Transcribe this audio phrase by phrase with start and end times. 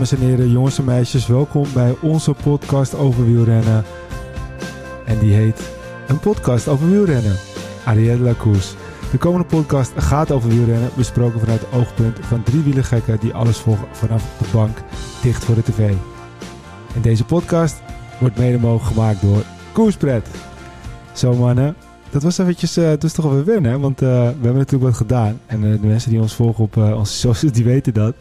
[0.00, 3.84] Dames en heren, jongens en meisjes, welkom bij onze podcast over wielrennen.
[5.04, 5.70] En die heet
[6.08, 7.36] Een podcast over wielrennen.
[7.84, 8.74] Arielle Lacours.
[9.10, 13.58] De komende podcast gaat over wielrennen, besproken vanuit het oogpunt van drie wielergekken die alles
[13.58, 14.78] volgen vanaf de bank,
[15.22, 15.92] dicht voor de tv.
[16.94, 17.82] En deze podcast
[18.20, 20.28] wordt mede mogelijk gemaakt door Koerspret.
[21.12, 21.76] Zo mannen,
[22.10, 25.40] dat was eventjes, uh, is toch wel wennen, want uh, we hebben natuurlijk wat gedaan.
[25.46, 28.14] En uh, de mensen die ons volgen op onze socials, die weten dat.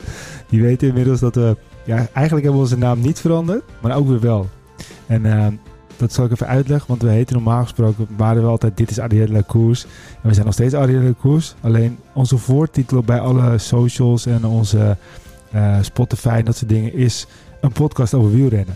[0.49, 1.55] Die weten inmiddels dat we,
[1.89, 4.47] ja, eigenlijk hebben we onze naam niet veranderd, maar ook weer wel.
[5.07, 5.59] En
[5.97, 8.99] dat zal ik even uitleggen, want we heten normaal gesproken, waren we altijd Dit is
[8.99, 9.83] Arielle Koers.
[10.21, 11.55] En we zijn nog steeds Arielle Koers.
[11.61, 14.97] Alleen onze voortitel bij alle socials en onze
[15.81, 17.27] Spotify en dat soort dingen is
[17.61, 18.75] een podcast over wielrennen.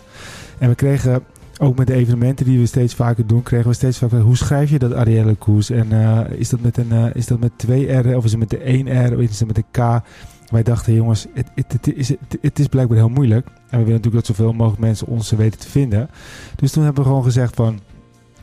[0.58, 1.24] En we kregen
[1.60, 4.20] ook met de evenementen die we steeds vaker doen, kregen we steeds vaker.
[4.20, 5.70] Hoe schrijf je dat Arielle Koers?
[5.70, 8.40] En uh, is, dat met een, uh, is dat met twee R of is het
[8.40, 10.04] met de 1 R of is het met de K?
[10.54, 12.16] Wij dachten, jongens, het, het, is,
[12.54, 13.48] is blijkbaar heel moeilijk.
[13.48, 16.10] En we willen natuurlijk dat zoveel mogelijk mensen ons weten te vinden.
[16.56, 17.80] Dus toen hebben we gewoon gezegd van,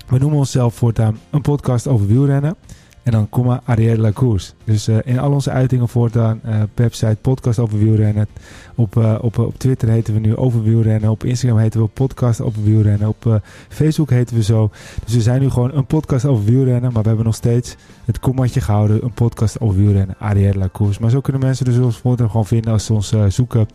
[0.08, 2.56] we noemen onszelf voortaan een podcast over wielrennen.
[3.02, 4.54] En dan komma Arielle Lacours.
[4.64, 6.40] Dus uh, in al onze uitingen voortaan
[6.74, 8.28] website podcast over wielrennen.
[8.74, 11.10] Op, uh, op, op Twitter heten we nu over wielrennen.
[11.10, 13.08] Op Instagram heten we podcast over wielrennen.
[13.08, 14.70] Op Facebook heten we zo.
[15.04, 16.92] Dus we zijn nu gewoon een podcast over wielrennen.
[16.92, 19.04] Maar we hebben nog steeds het kommatje gehouden.
[19.04, 20.16] Een podcast over wielrennen.
[20.18, 20.98] Arielle Lacours.
[20.98, 23.68] Maar zo kunnen mensen dus ons voortaan gewoon vinden als ze ons zoeken.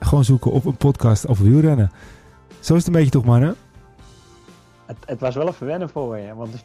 [0.00, 1.90] Gewoon zoeken op een podcast over wielrennen.
[2.60, 3.54] Zo is het een beetje toch mannen?
[4.88, 6.34] Het, het, was wel een verwennen voor je.
[6.34, 6.50] Want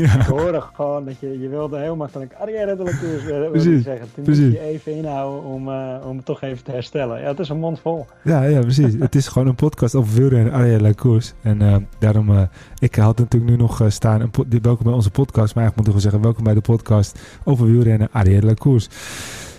[0.00, 0.20] ja.
[0.20, 4.06] ik hoorde gewoon dat je, je wilde heel makkelijk Arrière de la zeggen.
[4.14, 4.44] Toen precies.
[4.44, 7.20] moet je even inhouden om, uh, om het toch even te herstellen.
[7.20, 8.06] Ja, het is een mond vol.
[8.24, 8.94] Ja, ja precies.
[8.98, 11.34] het is gewoon een podcast over wielrennen en Arrière de la Cours.
[11.42, 12.42] En uh, daarom, uh,
[12.78, 15.54] ik had natuurlijk nu nog staan, een welkom bij onze podcast.
[15.54, 18.88] Maar eigenlijk moet ik zeggen, welkom bij de podcast over wielrennen Arrière de la.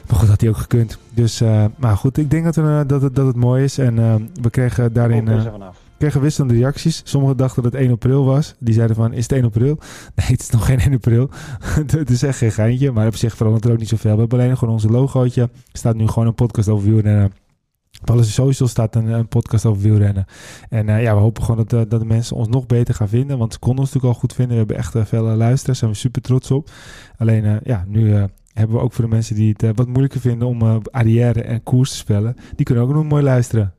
[0.07, 0.97] Maar goed, had hij ook gekund.
[1.13, 1.41] Dus,
[1.77, 3.77] maar goed, ik denk dat, we, dat, het, dat het mooi is.
[3.77, 3.95] En
[4.41, 5.27] we kregen daarin...
[5.27, 7.01] er vanaf kregen wisselende reacties.
[7.03, 8.55] Sommigen dachten dat het 1 april was.
[8.59, 9.79] Die zeiden van, is het 1 april?
[10.15, 11.29] Nee, het is nog geen 1 april.
[11.99, 12.91] het is echt geen geintje.
[12.91, 14.13] Maar op zich verandert er ook niet zoveel.
[14.13, 15.41] We hebben alleen gewoon onze logootje.
[15.41, 17.31] Er staat nu gewoon een podcast over wielrennen.
[18.01, 20.25] Op alle socials staat een, een, podcast over wielrennen.
[20.69, 23.09] En uh, ja, we hopen gewoon dat, uh, dat de mensen ons nog beter gaan
[23.09, 23.37] vinden.
[23.37, 24.53] Want ze konden ons natuurlijk al goed vinden.
[24.53, 25.63] We hebben echt uh, veel luisteraars.
[25.63, 26.69] Daar zijn we super trots op.
[27.17, 28.13] Alleen ja, nu
[28.53, 31.89] hebben we ook voor de mensen die het wat moeilijker vinden om arrière en koers
[31.89, 32.35] te spellen.
[32.55, 33.76] Die kunnen ook nog mooi luisteren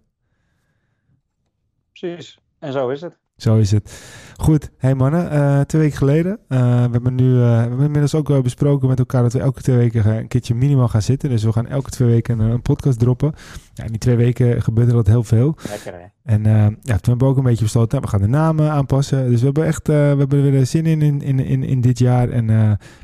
[1.99, 2.39] precies.
[2.59, 3.17] En zo is het.
[3.37, 4.03] Zo is het.
[4.37, 6.39] Goed, hey mannen, uh, twee weken geleden.
[6.49, 9.41] Uh, we hebben nu, uh, we hebben inmiddels ook wel besproken met elkaar dat we
[9.41, 11.29] elke twee weken een keertje minimaal gaan zitten.
[11.29, 13.33] Dus we gaan elke twee weken een, een podcast droppen.
[13.75, 15.55] Ja, in die twee weken gebeurt er dat heel veel.
[15.69, 16.07] Lekker hè?
[16.23, 19.31] En ja, toen hebben we ook een beetje besloten, we gaan de namen aanpassen.
[19.31, 21.99] Dus we hebben echt, we hebben er weer zin in in, in, in, in dit
[21.99, 22.29] jaar.
[22.29, 22.47] En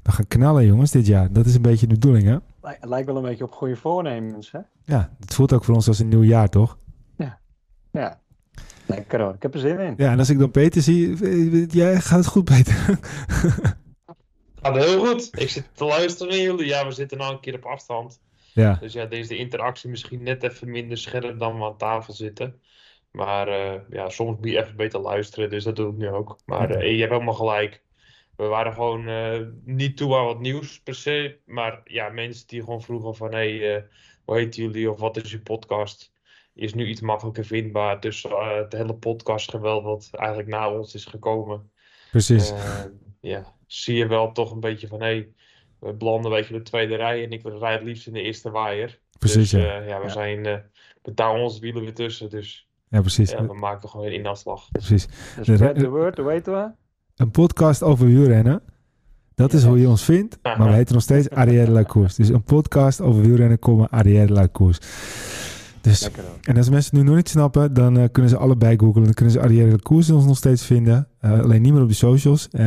[0.03, 1.33] we gaan knallen jongens dit jaar.
[1.33, 2.37] Dat is een beetje de bedoeling hè?
[2.61, 4.61] Het lijkt wel een beetje op goede voornemens hè?
[4.85, 6.79] Ja, het voelt ook voor ons als een nieuw jaar toch?
[7.17, 7.39] Ja,
[7.91, 8.23] ja.
[8.87, 9.95] Lekker hoor, ik heb er zin in.
[9.97, 11.17] Ja, en als ik dan Peter zie,
[11.67, 12.75] jij gaat het goed Peter.
[14.63, 15.41] gaat heel goed.
[15.41, 16.67] Ik zit te luisteren naar jullie.
[16.67, 18.21] Ja, we zitten nou een keer op afstand.
[18.53, 18.77] Ja.
[18.81, 22.61] Dus ja, deze interactie misschien net even minder scherp dan we aan tafel zitten.
[23.11, 26.39] Maar uh, ja, soms moet je even beter luisteren, dus dat doe ik nu ook.
[26.47, 27.83] Maar uh, je hebt helemaal gelijk.
[28.37, 31.39] We waren gewoon uh, niet toe aan wat nieuws per se.
[31.47, 33.35] Maar ja, mensen die gewoon vroegen van...
[33.35, 33.87] hé, hey,
[34.25, 36.14] hoe heet jullie of wat is je podcast?
[36.55, 38.01] Is nu iets makkelijker vindbaar.
[38.01, 41.71] Dus uh, het hele podcastgeweld wat eigenlijk na ons is gekomen.
[42.11, 42.53] Precies.
[42.53, 42.59] Uh,
[43.21, 45.01] ja, zie je wel toch een beetje van...
[45.01, 45.29] hé, hey,
[45.79, 47.25] we belanden een beetje de tweede rij...
[47.25, 48.99] en ik rijd het liefst in de eerste waaier.
[49.19, 49.81] Precies, dus, ja.
[49.81, 49.99] Uh, ja.
[49.99, 50.11] we ja.
[50.13, 50.43] zijn...
[51.03, 52.69] we touwen onze wielen weer tussen, dus...
[52.89, 53.31] Ja, precies.
[53.31, 54.71] Ja, we maken gewoon een inafslag.
[54.71, 55.07] Precies.
[55.37, 56.71] Dus spread the word, weten we?
[57.17, 58.63] Een podcast over wielrennen.
[59.35, 60.39] Dat is hoe je ons vindt.
[60.43, 62.15] Maar we heten nog steeds Arrière Lacours.
[62.15, 64.79] Dus een podcast over wielrennen, komen Arrière Lacours.
[65.85, 66.11] Dus,
[66.43, 69.05] en als mensen het nu nog niet snappen, dan uh, kunnen ze allebei googlen.
[69.05, 71.09] Dan kunnen ze Arielle Koers ons nog steeds vinden.
[71.25, 72.49] Uh, alleen niet meer op de socials.
[72.53, 72.63] Uh,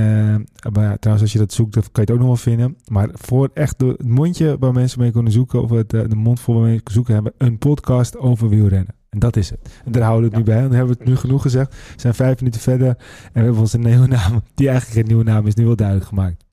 [0.73, 2.77] maar trouwens, als je dat zoekt, dan kan je het ook nog wel vinden.
[2.87, 6.39] Maar voor echt de, het mondje waar mensen mee kunnen zoeken, of het, de mond
[6.39, 8.95] voor waar mensen kunnen zoeken, hebben een podcast over wielrennen.
[9.09, 9.59] En dat is het.
[9.85, 10.53] En daar houden we het ja.
[10.53, 10.67] nu bij.
[10.67, 11.69] Dan hebben we het nu genoeg gezegd.
[11.71, 12.87] We zijn vijf minuten verder.
[12.87, 12.95] En
[13.33, 16.45] we hebben onze nieuwe naam, die eigenlijk geen nieuwe naam is, nu wel duidelijk gemaakt.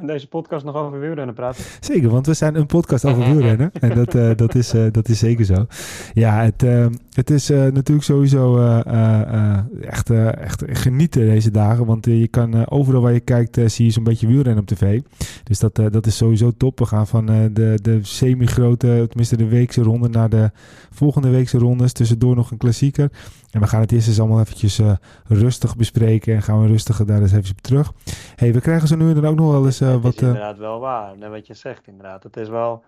[0.00, 1.64] In deze podcast nog over wielrennen praten?
[1.80, 3.70] Zeker, want we zijn een podcast over wielrennen.
[3.80, 5.66] En dat, uh, dat, is, uh, dat is zeker zo.
[6.12, 8.58] Ja, het, uh, het is natuurlijk sowieso
[9.80, 11.86] echt, echt genieten deze dagen.
[11.86, 15.00] Want je kan overal waar je kijkt, zie je zo'n beetje wielrennen op tv.
[15.44, 16.78] Dus dat, dat is sowieso top.
[16.78, 20.50] We gaan van de, de semi-grote, tenminste de weekse ronde, naar de
[20.90, 21.92] volgende weekse rondes.
[21.92, 23.10] Tussendoor nog een klassieker.
[23.50, 24.80] En we gaan het eerst eens allemaal eventjes
[25.26, 27.92] rustig bespreken en gaan we rustig daar eens even op terug.
[28.36, 30.02] hey, we krijgen zo nu dan ook nog wel eens wat...
[30.02, 32.22] Het is inderdaad wel waar, net wat je zegt inderdaad.
[32.22, 32.82] Het is wel...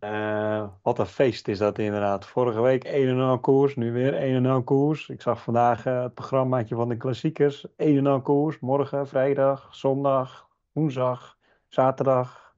[0.00, 2.26] Uh, wat een feest is dat inderdaad.
[2.26, 5.08] Vorige week 1 en 0 koers, nu weer 1 en 0 koers.
[5.08, 7.66] Ik zag vandaag uh, het programmaatje van de klassiekers.
[7.76, 11.38] 1 en 0 koers, morgen, vrijdag, zondag, woensdag,
[11.68, 12.54] zaterdag.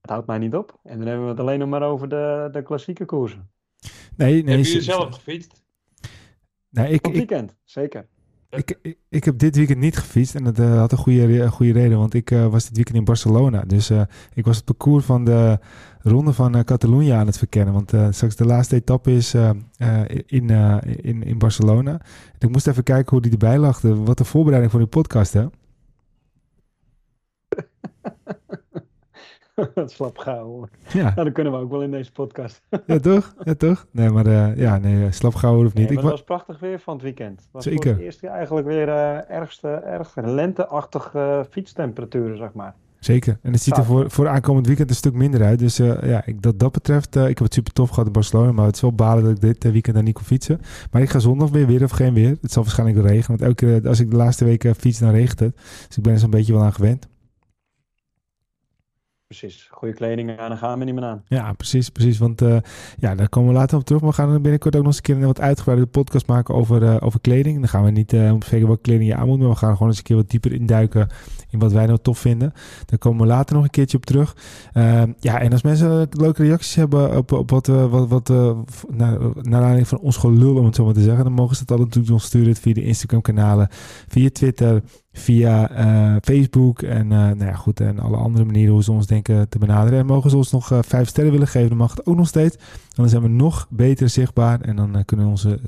[0.00, 0.78] Het houdt mij niet op.
[0.82, 3.50] En dan hebben we het alleen nog maar over de, de klassieke koersen.
[4.16, 4.56] Nee, nee.
[4.56, 5.62] Heb je zelf gefietst?
[6.68, 8.08] Nee, ik, Op weekend, zeker.
[8.50, 11.98] Ik, ik, heb dit weekend niet gefietst en dat uh, had een goede, goede reden,
[11.98, 13.62] want ik uh, was dit weekend in Barcelona.
[13.66, 14.02] Dus uh,
[14.34, 15.58] ik was het parcours van de
[16.02, 17.74] ronde van Catalonië aan het verkennen.
[17.74, 20.50] Want straks de laatste etappe is in,
[21.00, 22.00] in, in Barcelona.
[22.38, 23.80] Ik moest even kijken hoe die erbij lag.
[23.80, 25.46] Wat de voorbereiding voor die podcast, hè?
[29.86, 30.68] slap gauw.
[30.92, 31.02] Ja.
[31.02, 32.62] Nou, dan kunnen we ook wel in deze podcast.
[32.86, 33.34] ja, toch?
[33.44, 33.86] Ja, toch?
[33.90, 35.88] Nee, maar uh, ja, nee, slap gauw of niet.
[35.88, 37.40] Nee, ik was prachtig weer van het weekend.
[37.40, 37.82] Het was Zeker.
[37.82, 42.74] voor het eerst eigenlijk weer uh, ergste, erg lenteachtige fietstemperaturen, zeg maar.
[43.00, 43.38] Zeker.
[43.42, 45.58] En het ziet er voor, voor aankomend weekend een stuk minder uit.
[45.58, 48.12] Dus uh, ja, ik, dat dat betreft, uh, ik heb het super tof gehad in
[48.12, 48.52] Barcelona.
[48.52, 50.60] Maar het is wel balen dat ik dit weekend daar niet kon fietsen.
[50.90, 52.36] Maar ik ga zondag weer, weer of geen weer.
[52.40, 53.38] Het zal waarschijnlijk regenen.
[53.38, 55.56] Want elke keer als ik de laatste weken fiets, dan regent het.
[55.86, 57.08] Dus ik ben er zo'n beetje wel aan gewend.
[59.28, 61.22] Precies, goede kleding aan, dan gaan we niet meer aan.
[61.26, 62.18] Ja, precies, precies.
[62.18, 62.58] Want uh,
[62.98, 64.00] ja, daar komen we later op terug.
[64.00, 66.82] Maar we gaan binnenkort ook nog eens een keer een wat uitgebreide podcast maken over,
[66.82, 67.58] uh, over kleding.
[67.58, 68.40] Dan gaan we niet uh, om
[68.80, 71.08] kleding je aan moet, maar we gaan gewoon eens een keer wat dieper induiken
[71.50, 72.52] in wat wij nou tof vinden.
[72.86, 74.36] Daar komen we later nog een keertje op terug.
[74.72, 78.28] Ehm, ja, en als mensen leuke reacties hebben op, op wat, wat, wat
[78.88, 81.60] naar, naar aanleiding van ons gelul, om het zo maar te zeggen, dan mogen ze
[81.60, 83.68] altijd natuurlijk nog sturen via de Instagram kanalen,
[84.08, 88.92] via Twitter, via uh, Facebook en, nou ja, goed, en alle andere manieren hoe ze
[88.92, 89.98] ons denken te benaderen.
[89.98, 92.56] En mogen ze ons nog vijf sterren willen geven, dan mag het ook nog steeds.
[92.94, 95.60] Dan zijn we nog beter zichtbaar en dan kunnen onze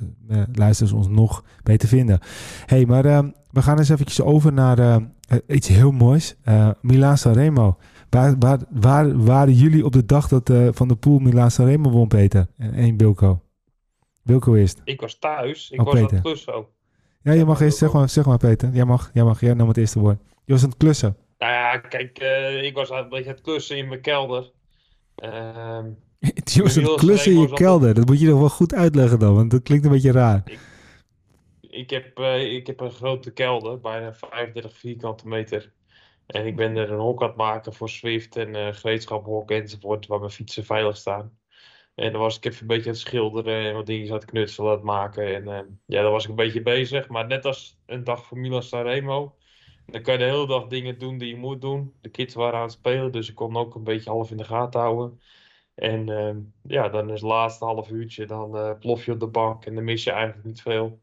[0.52, 2.18] luisteraars ons nog beter vinden.
[2.66, 3.02] hey, maar
[3.50, 5.00] we gaan eens eventjes over naar
[5.46, 6.36] iets heel moois.
[6.80, 7.76] Milaan Sanremo.
[8.10, 12.08] Waar, waar, waar waren jullie op de dag dat Van de Poel Milaan Sanremo won,
[12.08, 12.46] Peter?
[12.56, 13.40] En, en Wilco?
[14.22, 14.80] Wilco eerst.
[14.84, 15.70] Ik was thuis.
[15.70, 16.20] Ik oh, was Peter.
[16.22, 16.68] aan het ook.
[17.22, 18.70] Ja, je mag eerst, zeg maar, zeg maar Peter.
[18.72, 20.18] Jij mag, jij mag, jij nam het eerste woord.
[20.44, 21.16] Je was aan het klussen.
[21.38, 24.50] Nou ja, kijk, uh, ik was een beetje aan het klussen in mijn kelder.
[25.24, 25.78] Uh,
[26.54, 27.94] je was aan het klussen in je kelder.
[27.94, 30.42] Dat moet je nog wel goed uitleggen dan, want dat klinkt een beetje raar.
[30.44, 30.58] Ik,
[31.80, 35.72] ik heb, uh, ik heb een grote kelder, bijna 35 vierkante meter.
[36.26, 40.06] En ik ben er een hok aan het maken voor Swift en uh, gereedschaphok enzovoort,
[40.06, 41.38] waar mijn fietsen veilig staan.
[41.94, 44.24] En dan was ik even een beetje aan het schilderen en wat dingen aan het
[44.24, 45.34] knutselen aan het maken.
[45.34, 47.08] En uh, ja, daar was ik een beetje bezig.
[47.08, 49.36] Maar net als een dag voor Milan Sanremo,
[49.86, 51.94] dan kan je de hele dag dingen doen die je moet doen.
[52.00, 54.44] De kids waren aan het spelen, dus ik kon ook een beetje half in de
[54.44, 55.20] gaten houden.
[55.74, 56.06] En
[56.62, 59.84] ja, dan is het laatste half uurtje, dan plof je op de bank en dan
[59.84, 61.00] mis je eigenlijk niet veel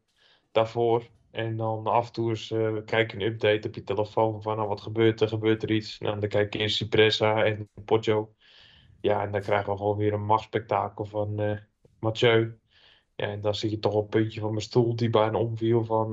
[0.50, 1.08] daarvoor.
[1.30, 4.56] En dan af en toe eens uh, kijk je een update op je telefoon van
[4.56, 5.98] nou, wat gebeurt er, gebeurt er iets.
[5.98, 8.34] En dan kijk je in Cipressa en Poggio.
[9.00, 11.58] Ja, en dan krijgen we gewoon weer een machtspektakel van uh,
[11.98, 12.58] Mathieu.
[13.16, 15.84] Ja, en dan zit je toch op een puntje van mijn stoel die bijna omviel
[15.84, 16.10] van,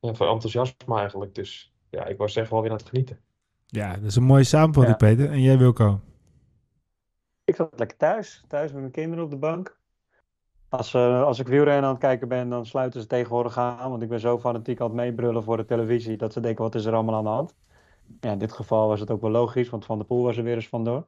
[0.00, 1.34] uh, van enthousiasme eigenlijk.
[1.34, 3.20] Dus ja, ik was echt wel weer aan het genieten.
[3.66, 5.30] Ja, dat is een mooie samenvatting, Peter.
[5.30, 6.00] En jij, Wilco?
[7.44, 8.44] Ik zat lekker thuis.
[8.48, 9.77] Thuis met mijn kinderen op de bank.
[10.68, 13.90] Als, uh, als ik wielrennen aan het kijken ben, dan sluiten ze tegenwoordig aan.
[13.90, 16.74] Want ik ben zo fanatiek aan het meebrullen voor de televisie dat ze denken, wat
[16.74, 17.54] is er allemaal aan de hand?
[18.20, 20.42] Ja, in dit geval was het ook wel logisch, want Van der Poel was er
[20.42, 21.06] weer eens vandoor.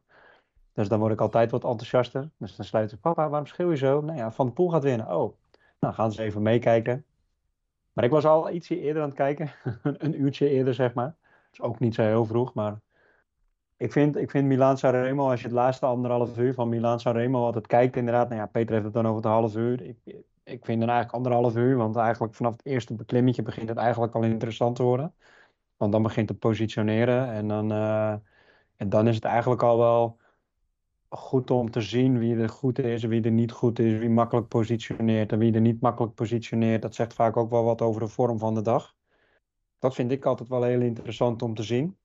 [0.73, 2.31] Dus dan word ik altijd wat enthousiaster.
[2.37, 4.01] Dus dan sluit ik, papa, waarom schreeuw je zo?
[4.01, 5.17] Nou ja, Van de Poel gaat winnen.
[5.17, 5.37] Oh,
[5.81, 7.05] nou gaan ze even meekijken.
[7.93, 9.53] Maar ik was al ietsje eerder aan het kijken.
[9.83, 11.17] een uurtje eerder, zeg maar.
[11.53, 12.81] is ook niet zo heel vroeg, maar...
[13.81, 17.45] Ik vind, ik vind Milaan Sanremo, als je het laatste anderhalf uur van Milaan Sanremo
[17.45, 19.83] altijd kijkt, inderdaad, nou ja, Peter heeft het dan over het half uur.
[19.83, 19.97] Ik,
[20.45, 24.15] ik vind dan eigenlijk anderhalf uur, want eigenlijk vanaf het eerste beklimmetje begint het eigenlijk
[24.15, 25.15] al interessant te worden.
[25.77, 28.13] Want dan begint het positioneren en dan, uh,
[28.77, 30.19] en dan is het eigenlijk al wel
[31.09, 34.49] goed om te zien wie er goed is, wie er niet goed is, wie makkelijk
[34.49, 36.83] positioneert en wie er niet makkelijk positioneert.
[36.83, 38.95] Dat zegt vaak ook wel wat over de vorm van de dag.
[39.79, 41.99] Dat vind ik altijd wel heel interessant om te zien.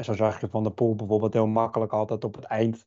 [0.00, 2.86] En zo zag je Van de Poel bijvoorbeeld heel makkelijk altijd op het eind,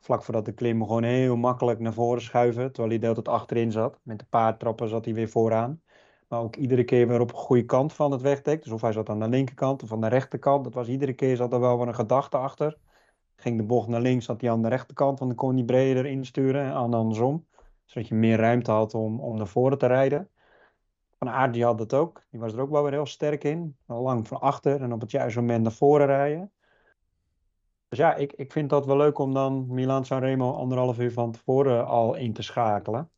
[0.00, 2.72] vlak voordat de klim, gewoon heel makkelijk naar voren schuiven.
[2.72, 4.00] Terwijl hij de hele achterin zat.
[4.02, 5.82] Met de paardtrappen zat hij weer vooraan.
[6.28, 8.62] Maar ook iedere keer weer op een goede kant van het wegdek.
[8.62, 10.64] Dus of hij zat aan de linkerkant of aan de rechterkant.
[10.64, 12.78] Dat was iedere keer zat er wel weer een gedachte achter.
[13.36, 16.06] Ging de bocht naar links, zat hij aan de rechterkant, want dan kon hij breder
[16.06, 17.46] insturen en andersom.
[17.84, 20.28] Zodat je meer ruimte had om, om naar voren te rijden.
[21.24, 22.22] Van Aert die had dat ook.
[22.30, 23.76] Die was er ook wel weer heel sterk in.
[23.86, 26.52] Lang van achter en op het juiste moment naar voren rijden.
[27.88, 31.32] Dus ja, ik, ik vind dat wel leuk om dan Milan Sanremo anderhalf uur van
[31.32, 33.10] tevoren al in te schakelen.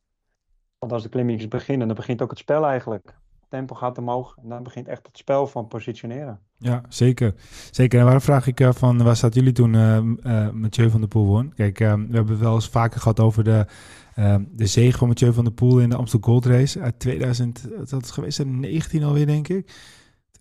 [0.79, 3.05] Want als de klimmetjes beginnen, dan begint ook het spel eigenlijk.
[3.39, 6.41] Het tempo gaat omhoog en dan begint echt het spel van positioneren.
[6.63, 7.33] Ja, zeker.
[7.71, 7.97] Zeker.
[7.97, 11.53] En waarom vraag ik van, waar zaten jullie toen uh, Mathieu van der Poel won?
[11.55, 13.65] Kijk, we hebben wel eens vaker gehad over de,
[14.51, 18.03] de zege van Mathieu van der Poel in de Amsterdam Gold Race uit 2000, dat
[18.03, 19.71] is geweest, 19 alweer denk ik.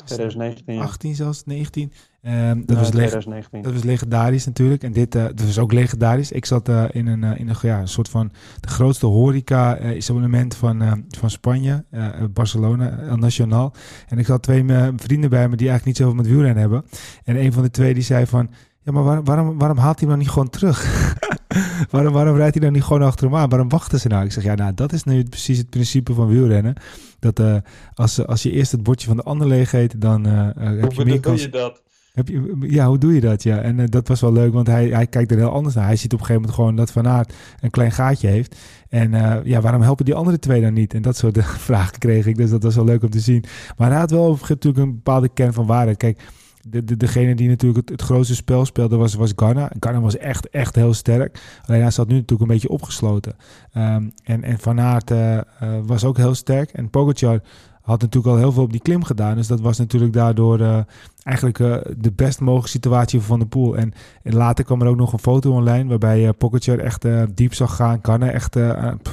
[0.05, 0.81] 2019.
[0.81, 1.93] 18 zelfs, 19.
[2.23, 3.63] Um, dat, was 2019.
[3.63, 4.83] dat was legendarisch natuurlijk.
[4.83, 6.33] En dit uh, dat was ook legendarisch.
[6.33, 10.55] Ik zat uh, in, een, uh, in een, ja, een soort van de grootste horeca-evenement
[10.55, 11.85] van, van Spanje,
[12.31, 13.73] Barcelona, El Nacional.
[14.09, 14.65] En ik had twee
[14.97, 16.85] vrienden bij me die eigenlijk niet zoveel met wielrennen hebben.
[17.25, 18.51] En een van de twee die zei van,
[18.83, 20.85] ja, maar waarom, waarom, waarom haalt hij hem dan niet gewoon terug?
[21.91, 23.49] waarom, waarom rijdt hij dan niet gewoon achter hem aan?
[23.49, 24.25] Waarom wachten ze nou?
[24.25, 26.75] Ik zeg, ja, nou, dat is nu precies het principe van wielrennen.
[27.19, 27.57] Dat uh,
[27.95, 31.05] als, als je eerst het bordje van de ander leeg eet, dan uh, heb je
[31.05, 31.41] meer kans...
[31.41, 31.83] doe je dat?
[32.13, 33.43] Heb je, ja, hoe doe je dat?
[33.43, 35.87] Ja, en uh, dat was wel leuk, want hij, hij kijkt er heel anders naar.
[35.87, 38.57] Hij ziet op een gegeven moment gewoon dat Van Aert een klein gaatje heeft.
[38.89, 40.95] En uh, ja, waarom helpen die andere twee dan niet?
[40.95, 43.45] En dat soort vragen kreeg ik, dus dat was wel leuk om te zien.
[43.77, 45.97] Maar hij had wel natuurlijk een bepaalde kern van waarheid.
[45.97, 46.21] Kijk,
[46.69, 49.71] de, de, degene die natuurlijk het, grootste spel speelde was, was Ghana.
[49.81, 51.61] Ghana was echt, echt heel sterk.
[51.67, 53.35] Alleen hij zat nu natuurlijk een beetje opgesloten.
[53.77, 55.39] Um, en, en Van Aert uh,
[55.87, 56.71] was ook heel sterk.
[56.71, 57.41] En Pogacar
[57.83, 59.37] had natuurlijk al heel veel op die klim gedaan.
[59.37, 60.79] Dus dat was natuurlijk daardoor uh,
[61.23, 61.59] eigenlijk
[62.03, 63.77] de best mogelijke situatie voor Van der Poel.
[63.77, 63.93] En,
[64.23, 68.01] later kwam er ook nog een foto online waarbij uh, Pogacar echt diep zag gaan.
[68.01, 68.55] Kan echt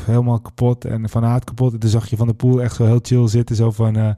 [0.05, 1.73] helemaal kapot en Van Aert kapot.
[1.73, 3.55] En toen zag je Van der Poel echt zo heel chill zitten.
[3.55, 4.15] Zo van,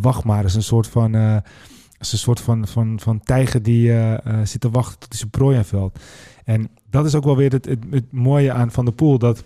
[0.00, 1.42] wacht maar, is een soort van
[2.00, 5.18] is een soort van, van, van tijger die uh, uh, zit te wachten tot hij
[5.18, 5.98] zijn prooi aanvalt.
[6.44, 9.18] En dat is ook wel weer het, het, het, mooie aan Van de Poel.
[9.18, 9.44] Dat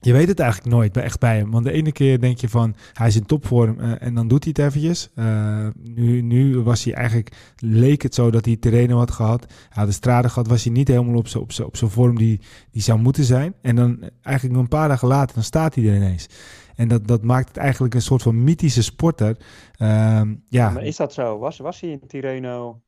[0.00, 1.50] je weet het eigenlijk nooit bij, echt bij hem.
[1.50, 4.44] Want de ene keer denk je van hij is in topvorm uh, en dan doet
[4.44, 5.10] hij het eventjes.
[5.94, 9.46] nu, nu was hij eigenlijk, leek het zo dat hij terrein had gehad.
[9.48, 12.40] Hij had de straden gehad, was hij niet helemaal op zijn op op vorm die,
[12.70, 13.54] die zou moeten zijn.
[13.62, 16.28] En dan eigenlijk een paar dagen later, dan staat hij er ineens.
[16.80, 19.36] En dat, dat maakt het eigenlijk een soort van mythische sporter.
[19.78, 20.70] Uh, ja.
[20.70, 21.38] Maar is dat zo?
[21.38, 22.80] Was, was hij in Tirreno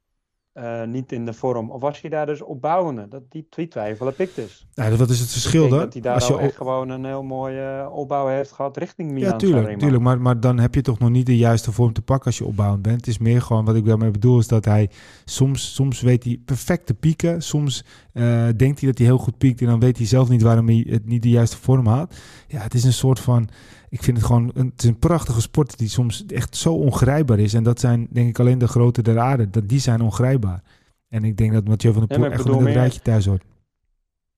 [0.54, 1.70] uh, niet in de vorm?
[1.70, 3.08] Of was hij daar dus opbouwende?
[3.08, 4.66] Dat, die, die twijfel heb ik dus.
[4.72, 5.64] Ja, dat is het verschil.
[5.64, 9.10] Ik dat hij daar Als je echt gewoon een heel mooie opbouw heeft gehad richting
[9.10, 9.30] Milan.
[9.30, 9.78] Ja, tuurlijk.
[9.78, 12.38] tuurlijk maar, maar dan heb je toch nog niet de juiste vorm te pakken als
[12.38, 12.96] je opbouwend bent.
[12.96, 14.90] Het is meer gewoon, wat ik daarmee bedoel, is dat hij
[15.24, 17.42] soms, soms weet hij perfect te pieken.
[17.42, 20.42] Soms uh, denkt hij dat hij heel goed piekt en dan weet hij zelf niet
[20.42, 22.14] waarom hij het niet de juiste vorm had.
[22.48, 23.48] Ja, het is een soort van
[23.92, 27.38] ik vind het gewoon een, het is een prachtige sport die soms echt zo ongrijpbaar
[27.38, 27.54] is.
[27.54, 29.50] En dat zijn denk ik alleen de grote der aarde.
[29.50, 30.62] Dat, die zijn ongrijpbaar.
[31.08, 33.44] En ik denk dat Mathieu van der Poel echt een rijtje thuis hoort.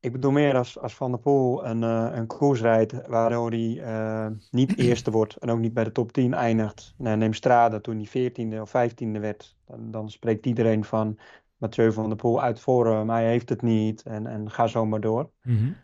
[0.01, 3.71] Ik bedoel meer als, als Van der Poel een, uh, een koers rijdt waardoor hij
[3.77, 6.95] uh, niet eerste wordt en ook niet bij de top 10 eindigt.
[6.99, 9.57] Nou, neem Strade toen hij 14e of 15e werd.
[9.67, 11.19] Dan, dan spreekt iedereen van
[11.57, 15.01] Mathieu van der Poel uit vorm, hij heeft het niet en, en ga zo maar
[15.01, 15.31] door.
[15.43, 15.77] Mm -hmm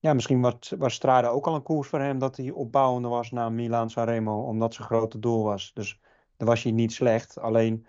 [0.00, 3.30] ja, misschien was, was Strade ook al een koers voor hem dat hij opbouwende was
[3.30, 5.70] naar Milan Sanremo, omdat zijn grote doel was.
[5.74, 6.00] Dus
[6.36, 7.38] dan was hij niet slecht.
[7.38, 7.86] Alleen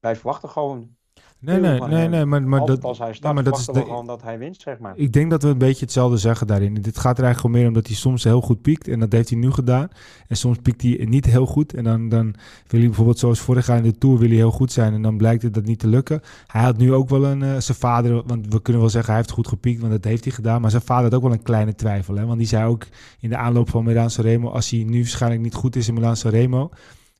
[0.00, 0.96] wij verwachten gewoon
[1.38, 4.06] Nee, nee, nee, nee, maar, maar dat, als hij start, maar dat is de, gewoon
[4.06, 4.92] dat hij wint, zeg maar.
[4.96, 6.74] Ik denk dat we een beetje hetzelfde zeggen daarin.
[6.74, 8.88] Dit gaat er eigenlijk gewoon meer om dat hij soms heel goed piekt.
[8.88, 9.88] En dat heeft hij nu gedaan.
[10.28, 11.74] En soms piekt hij niet heel goed.
[11.74, 12.34] En dan, dan
[12.66, 14.94] wil hij bijvoorbeeld zoals vorig jaar in de Tour wil hij heel goed zijn.
[14.94, 16.20] En dan blijkt het dat niet te lukken.
[16.46, 19.20] Hij had nu ook wel een, uh, zijn vader, want we kunnen wel zeggen hij
[19.20, 19.80] heeft goed gepiekt.
[19.80, 20.60] Want dat heeft hij gedaan.
[20.60, 22.16] Maar zijn vader had ook wel een kleine twijfel.
[22.16, 22.26] Hè?
[22.26, 22.86] Want die zei ook
[23.20, 26.16] in de aanloop van Milan Remo, als hij nu waarschijnlijk niet goed is in Milan
[26.22, 26.70] Remo,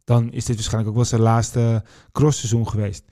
[0.04, 1.82] dan is dit waarschijnlijk ook wel zijn laatste
[2.12, 3.04] crossseizoen geweest.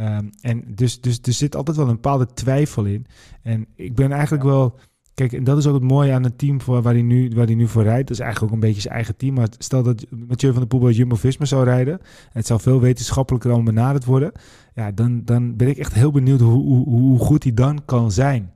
[0.00, 3.06] Um, en dus, dus er zit altijd wel een bepaalde twijfel in.
[3.42, 4.78] En ik ben eigenlijk wel.
[5.14, 7.46] Kijk, en dat is ook het mooie aan het team voor, waar, hij nu, waar
[7.46, 8.08] hij nu voor rijdt.
[8.08, 9.34] Dat is eigenlijk ook een beetje zijn eigen team.
[9.34, 11.98] Maar stel dat Mathieu van der Poel bij Jumbo-Visma zou rijden...
[12.00, 14.32] en het zou veel wetenschappelijker dan benaderd worden...
[14.74, 18.12] ja, dan, dan ben ik echt heel benieuwd hoe, hoe, hoe goed hij dan kan
[18.12, 18.52] zijn.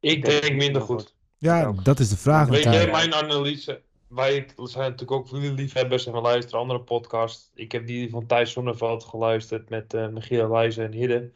[0.00, 1.14] Ik denk minder goed.
[1.38, 2.48] Ja, dat is de vraag.
[2.48, 3.80] Weet jij mijn analyse?
[4.08, 7.50] Wij zijn natuurlijk ook liefhebbers en we luisteren andere podcasts.
[7.54, 11.32] Ik heb die van Thijs Zonneveld geluisterd met uh, Michiel Wijzen en Hidde.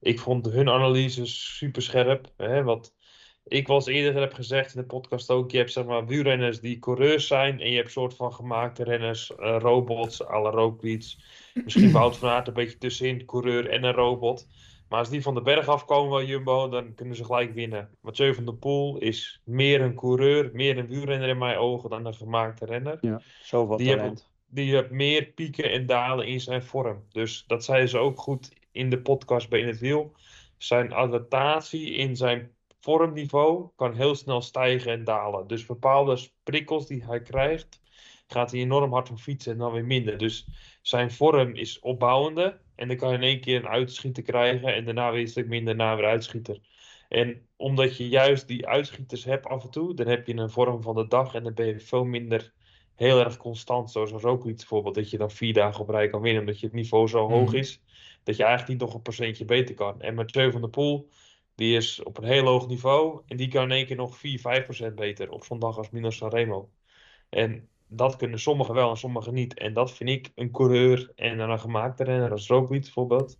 [0.00, 2.32] Ik vond hun analyses super scherp.
[2.36, 2.94] Hè, wat
[3.44, 5.50] ik wel eens eerder heb gezegd in de podcast ook.
[5.50, 7.60] Je hebt zeg maar wielrenners die coureurs zijn.
[7.60, 11.14] En je hebt soort van gemaakte renners, uh, robots, alle Roglic.
[11.64, 14.48] Misschien Wout van Aert een beetje tussenin, coureur en een robot.
[14.90, 17.90] Maar als die van de berg afkomen bij Jumbo, dan kunnen ze gelijk winnen.
[18.00, 22.06] Mathieu van der Poel is meer een coureur, meer een wielrenner in mijn ogen dan
[22.06, 22.98] een gemaakte renner.
[23.00, 24.08] Ja, zoveel die talent.
[24.08, 27.04] Heeft, die heeft meer pieken en dalen in zijn vorm.
[27.12, 30.12] Dus dat zeiden ze ook goed in de podcast bij In het Wiel.
[30.58, 35.46] Zijn adaptatie in zijn vormniveau kan heel snel stijgen en dalen.
[35.46, 37.80] Dus bepaalde prikkels die hij krijgt,
[38.26, 40.18] gaat hij enorm hard van fietsen en dan weer minder.
[40.18, 40.46] Dus
[40.82, 42.60] zijn vorm is opbouwende.
[42.80, 44.74] En dan kan je in één keer een uitschieter krijgen.
[44.74, 46.60] En daarna weer een stuk minder, daarna weer uitschieter.
[47.08, 50.82] En omdat je juist die uitschieters hebt af en toe, dan heb je een vorm
[50.82, 52.52] van de dag en dan ben je veel minder
[52.94, 56.20] heel erg constant, zoals ook iets bijvoorbeeld, dat je dan vier dagen op rij kan
[56.20, 57.56] winnen, omdat je het niveau zo hoog Mhm.
[57.56, 57.82] is,
[58.22, 60.00] dat je eigenlijk niet nog een procentje beter kan.
[60.00, 61.08] En Mathieu van der Poel,
[61.54, 64.38] die is op een heel hoog niveau en die kan in één keer nog 4,
[64.40, 66.70] 5 procent beter op zo'n dag als Minos Sanremo.
[67.28, 69.54] En dat kunnen sommigen wel en sommigen niet.
[69.54, 73.38] En dat vind ik een coureur en een gemaakte renner als Roglic bijvoorbeeld.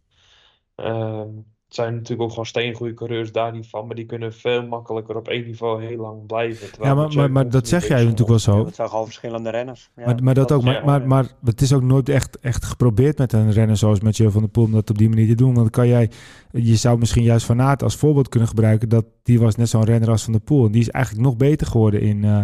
[0.75, 1.29] Ehm,
[1.67, 5.17] het zijn natuurlijk ook gewoon steengoede coureurs daar niet van, maar die kunnen veel makkelijker
[5.17, 6.71] op één niveau heel lang blijven.
[6.73, 8.65] terwijl Ja, maar, maar, maar dat zeg jij natuurlijk wel zo.
[8.65, 9.91] dat zijn gewoon verschillende renners.
[9.97, 10.63] Ja, maar, maar dat, ook.
[10.63, 14.31] Maar, het maar het is ook nooit echt, echt geprobeerd met een renner zoals Mathieu
[14.31, 15.55] van der Poel om dat op die manier te doen.
[15.55, 16.11] Want dan kan jij,
[16.51, 18.89] je zou misschien juist Van Aert als voorbeeld kunnen gebruiken.
[18.89, 20.67] Dat die was net zo'n renner als Van der Poel.
[20.67, 22.43] En die is eigenlijk nog beter geworden in, eh,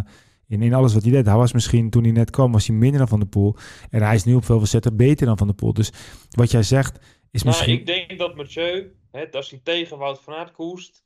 [0.49, 1.27] in, in alles wat hij deed.
[1.27, 3.57] Hij was misschien, toen hij net kwam, was hij minder dan Van der Poel.
[3.91, 5.73] En hij is nu op veel facetten beter dan Van der Poel.
[5.73, 5.93] Dus
[6.31, 6.99] wat jij zegt
[7.31, 7.79] is Nou, misschien...
[7.79, 11.05] ik denk dat Mathieu, hè, als hij tegen Wout van Aert koerst,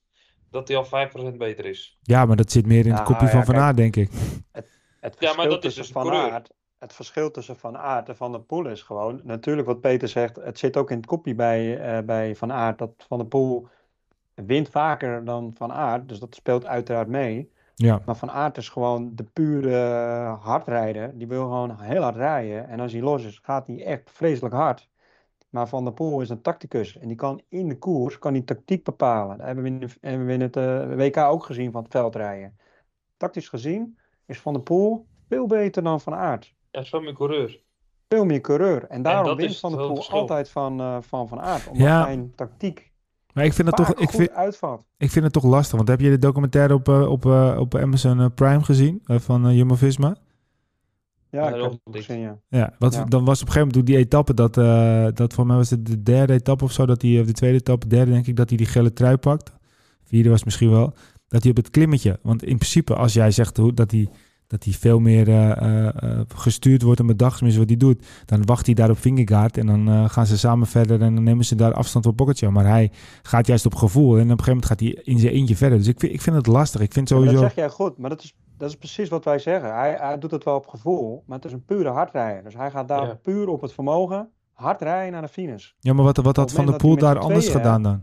[0.50, 0.86] dat hij al
[1.32, 1.98] 5% beter is.
[2.02, 3.56] Ja, maar dat zit meer in het Ja, kopje ja, van Van.
[3.56, 4.10] Aert, denk ik.
[4.52, 4.66] Het
[5.00, 6.32] Ja, verschil maar dat is tussen dus een Van coureur.
[6.32, 10.08] Aert, het verschil tussen Van Aert en Van der Poel is gewoon, natuurlijk wat Peter
[10.08, 13.26] zegt, het zit ook in het kopje bij, eh, bij Van Aert, dat Van der
[13.26, 13.68] Poel
[14.34, 17.50] wint vaker dan Van Aert, dus dat speelt uiteraard mee.
[17.82, 22.16] Ja, Maar Van Aert is gewoon de pure eh, hardrijder, die wil gewoon heel hard
[22.16, 24.88] rijden en als hij los is, gaat hij echt vreselijk hard.
[25.50, 28.44] Maar Van der Poel is een tacticus en die kan in de koers kan die
[28.44, 29.36] tactiek bepalen.
[29.36, 31.92] Dat hebben we in, de- hebben we in het eh, WK ook gezien van het
[31.92, 32.56] veldrijden.
[33.16, 36.54] Tactisch gezien is Van der Poel veel beter dan Van Aert.
[36.70, 37.60] Ja, zo mijn coureur.
[38.08, 38.84] Veel meer coureur.
[38.88, 41.66] En daarom dat wint Van der Poel altijd van, eh, van Van Aert.
[41.68, 42.04] Omdat Ja.
[42.04, 42.89] zijn tactiek
[43.34, 43.94] maar ik vind het toch...
[43.94, 44.84] Ik vind, uitvalt.
[44.98, 47.74] Ik vind het toch lastig, want heb je de documentaire op, eh, op, eh, op
[47.74, 50.16] Amazon eh, Prime gezien van eh, Jumbo-Visma?
[51.30, 52.38] Ja, Ja, ik heb het gezien, ja.
[52.48, 53.04] Ja, wat, Ja.
[53.04, 55.70] dan was op een gegeven moment toen die etappe, dat, eh, dat voor mij was
[55.70, 58.36] het de derde etappe of zo, dat hij, of de tweede etappe, derde denk ik,
[58.36, 59.52] dat hij die gele trui pakt.
[60.04, 60.94] Vierde was het misschien wel,
[61.28, 64.08] dat hij op het klimmetje, want in principe als jij zegt hoe, dat hij,
[64.50, 68.06] dat hij veel meer eh, eh, eh, gestuurd wordt en bedacht is wat hij doet,
[68.24, 71.24] dan wacht hij daar op Vingegaard en dan eh, gaan ze samen verder en dan
[71.24, 72.52] nemen ze daar afstand op Pogacar.
[72.52, 72.90] Maar hij
[73.22, 75.78] gaat juist op gevoel en op een gegeven moment gaat hij in zijn eentje verder.
[75.78, 76.80] Dus ik vind, ik vind het lastig.
[76.80, 77.44] Ik vind Ja, maar sowieso...
[77.44, 79.74] dat zeg jij goed, maar dat is, dat is precies wat wij zeggen.
[79.74, 82.42] Hij, hij doet het wel op gevoel, maar het is een pure hardrijder.
[82.44, 83.18] Dus hij gaat daar Ja.
[83.22, 85.70] puur op het vermogen hard rijden naar de finish.
[85.80, 88.02] Ja, maar wat, wat had Van der Poel daar anders tweeën, gedaan dan?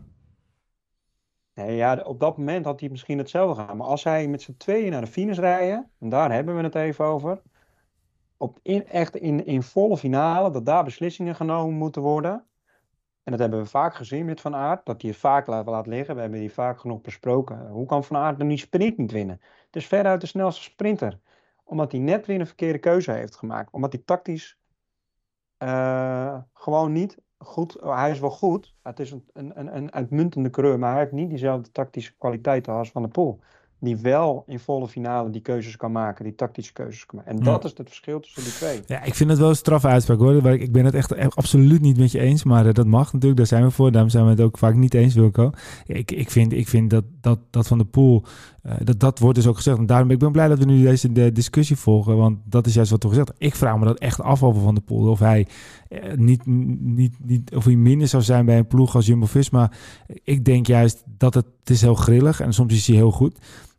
[1.58, 3.78] Nee, ja, op dat moment had hij misschien hetzelfde gedaan.
[3.78, 6.76] Maar als hij met z'n tweeën naar de finish rijden, en daar hebben we het
[6.76, 7.42] even over,
[8.38, 12.46] op in, echt in, in volle finale, dat daar beslissingen genomen moeten worden.
[13.24, 15.88] En dat hebben we vaak gezien met Van Aert, dat hij het vaak laat, laat
[15.88, 16.16] liggen.
[16.16, 17.68] We hebben die vaak genoeg besproken.
[17.68, 19.42] Hoe kan Van Aert dan die sprint niet winnen?
[19.66, 21.20] Het is veruit de snelste sprinter.
[21.64, 23.72] Omdat hij net weer een verkeerde keuze heeft gemaakt.
[23.72, 24.60] Omdat hij tactisch
[25.58, 27.78] eh, gewoon niet goed...
[27.82, 28.76] Hij is wel goed.
[28.84, 30.80] Het is een, een, een, uitmuntende coureur.
[30.80, 33.40] Maar hij heeft niet diezelfde tactische kwaliteiten als Van der Poel.
[33.80, 36.24] Die wel in volle finale die keuzes kan maken.
[36.24, 37.32] Die tactische keuzes kan maken.
[37.32, 37.44] En Ja.
[37.44, 38.82] dat is het verschil tussen die twee.
[38.88, 40.46] Ja, ik vind het wel een straffe uitspraak hoor.
[40.54, 42.44] Ik ik ben het echt, echt absoluut niet met je eens.
[42.44, 43.92] Maar eh, dat mag natuurlijk, daar zijn we voor.
[43.92, 45.50] Daarom zijn we het ook vaak niet eens, Wilco.
[45.86, 48.24] Ik, ik vind, ik vind dat, dat, dat van de pool,
[48.62, 49.78] eh, dat, dat wordt dus ook gezegd.
[49.78, 52.18] En daarom ik ben blij dat we nu deze de discussie volgen.
[52.18, 54.76] Want dat is juist wat er gezegd Ik vraag me dat echt af over Van
[54.76, 55.10] de Poel.
[55.10, 55.48] Of hij,
[55.90, 59.72] eh, niet, niet, niet, of hij minder zou zijn bij een ploeg als Jumbo-Visma.
[60.24, 63.38] Ik denk juist dat het, het is heel grillig en soms is hij heel goed.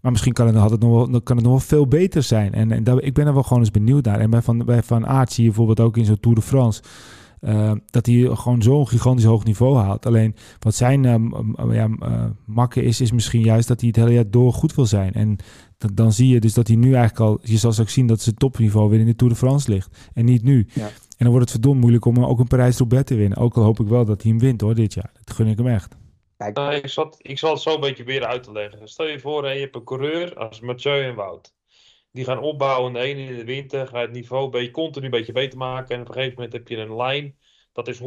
[0.08, 2.52] Maar misschien kan het, had het nog wel, kan het nog wel veel beter zijn.
[2.52, 4.20] En, en daar, ik ben er wel gewoon eens benieuwd naar.
[4.20, 6.82] En bij Van, bij van Aert zie je bijvoorbeeld ook in zo'n Tour de France...
[7.40, 10.06] eh, dat hij gewoon zo'n gigantisch hoog niveau haalt.
[10.06, 13.96] Alleen wat zijn eh, m- ja, uh, makken is, is misschien juist dat hij het
[13.98, 15.12] hele jaar door goed wil zijn.
[15.12, 15.36] En
[15.78, 17.38] dat, dan zie je dus dat hij nu eigenlijk al...
[17.42, 20.08] Je zal ook zien dat zijn topniveau weer in de Tour de France ligt.
[20.12, 20.66] En niet nu.
[20.74, 20.82] Ja.
[20.86, 20.90] En
[21.24, 23.38] dan wordt het verdomd moeilijk om ook een Parijs-Roubaix te winnen.
[23.38, 25.10] Ook al hoop ik wel dat hij hem wint hoor, dit jaar.
[25.24, 25.96] Dat gun ik hem echt.
[26.38, 26.84] Kijk, Nou, ik,
[27.18, 28.88] ik zal het zo een beetje weer uit te leggen.
[28.88, 31.54] Stel je voor, je hebt een coureur als Mathieu en Wout.
[32.12, 35.10] Die gaan opbouwen, de ene in de winter, ga je het niveau beetje, continu een
[35.10, 35.94] beetje beter maken.
[35.94, 37.38] En op een gegeven moment heb je een lijn,
[37.72, 38.02] dat is 100%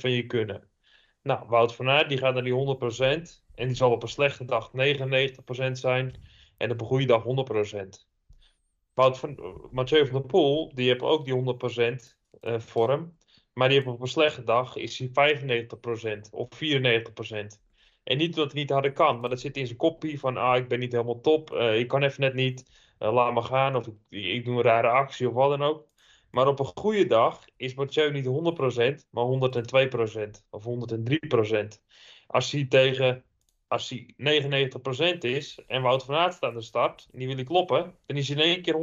[0.00, 0.68] van je kunnen.
[1.22, 3.42] Nou, Wout van Aert, die gaat naar die 100%.
[3.54, 6.14] En die zal op een slechte dag 99% zijn.
[6.56, 8.06] En op een goede dag 100%.
[8.94, 9.38] Wout van,
[9.70, 13.16] Mathieu van der Poel, die heeft ook die 100% eh, vorm.
[13.52, 15.36] Maar die heeft op een slechte dag is hij
[16.26, 17.60] 95% of 94%.
[18.02, 20.56] En niet dat hij niet harder kan, maar dat zit in zijn kopie van ah,
[20.56, 23.76] ik ben niet helemaal top, uh, ik kan even net niet, uh, laat me gaan
[23.76, 25.86] of ik, ik, doe een rare actie of wat dan ook.
[26.30, 31.82] Maar op een goede dag is Mathieu niet 100%, maar 102% of 103%.
[32.26, 33.24] Als hij tegen,
[33.68, 34.14] als hij
[35.16, 38.16] 99% is en Wout van Aert aan de start en die wil hij kloppen, dan
[38.16, 38.74] is hij in één keer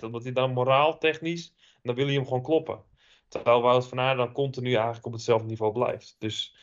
[0.00, 0.04] 102%.
[0.04, 2.84] Omdat hij dan moraal, technisch, dan wil hij hem gewoon kloppen.
[3.32, 6.16] Terwijl Wout van Aert dan continu eigenlijk op hetzelfde niveau blijft.
[6.18, 6.56] Dus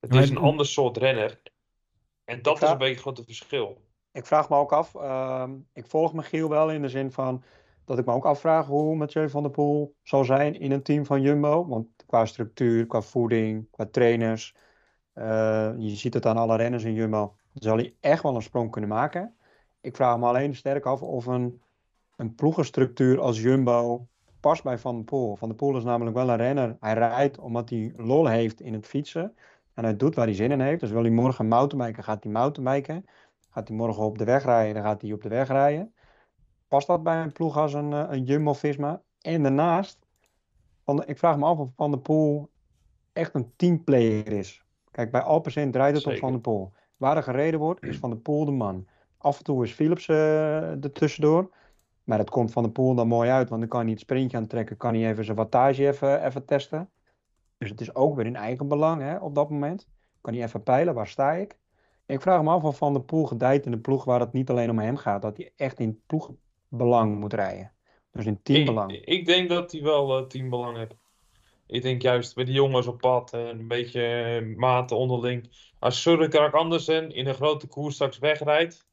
[0.00, 1.40] het is een ander soort renner.
[2.24, 3.84] En dat is een beetje het grote verschil.
[4.12, 7.42] Ik vraag me ook af, uh, ik volg Michiel wel in de zin van,
[7.84, 11.06] dat ik me ook afvraag hoe Mathieu van der Poel zal zijn in een team
[11.06, 11.66] van Jumbo.
[11.66, 14.54] Want qua structuur, qua voeding, qua trainers.
[15.14, 17.36] Uh, je ziet het aan alle renners in Jumbo.
[17.54, 19.36] Zal hij echt wel een sprong kunnen maken.
[19.80, 21.62] Ik vraag me alleen sterk af of een,
[22.16, 24.08] een ploegenstructuur als Jumbo
[24.46, 25.36] past bij Van der Poel.
[25.36, 26.76] Van der Poel is namelijk wel een renner.
[26.80, 29.34] Hij rijdt omdat hij lol heeft in het fietsen.
[29.74, 30.80] En hij doet waar hij zin in heeft.
[30.80, 33.04] Dus wil hij morgen mountainbiken, gaat hij mountainbiken.
[33.50, 35.94] Gaat hij morgen op de weg rijden, dan gaat hij op de weg rijden.
[36.68, 39.02] Past dat bij een ploeg als een, eh, een Jumbo-Visma?
[39.20, 39.98] En daarnaast,
[40.84, 42.50] van, ik vraag me af of Van der Poel
[43.12, 44.64] echt een teamplayer is.
[44.90, 46.72] Kijk, bij Alpecin draait het op Van der Poel.
[46.96, 48.86] Waar er gereden wordt, is Van der Poel de man.
[49.18, 51.50] Af en toe is Philips uh, er tussendoor.
[52.06, 54.36] Maar dat komt Van der Poel dan mooi uit, want dan kan hij het sprintje
[54.36, 54.76] aantrekken.
[54.76, 56.90] Kan hij even zijn wattage even, even testen.
[57.58, 59.88] Dus het is ook weer in eigen belang hè, op dat moment.
[60.20, 61.58] Kan hij even peilen, waar sta ik?
[62.06, 64.50] Ik vraag me af of Van der Poel gedijt in een ploeg waar het niet
[64.50, 65.22] alleen om hem gaat.
[65.22, 67.72] Dat hij echt in ploegbelang moet rijden.
[68.12, 68.92] Dus in teambelang.
[68.92, 70.94] Ik, ik denk dat hij wel uh, teambelang heeft.
[71.66, 75.50] Ik denk juist bij die jongens op pad en een beetje uh, maten onderling.
[75.78, 78.86] Als Surre Andersen in een grote koers straks wegrijdt.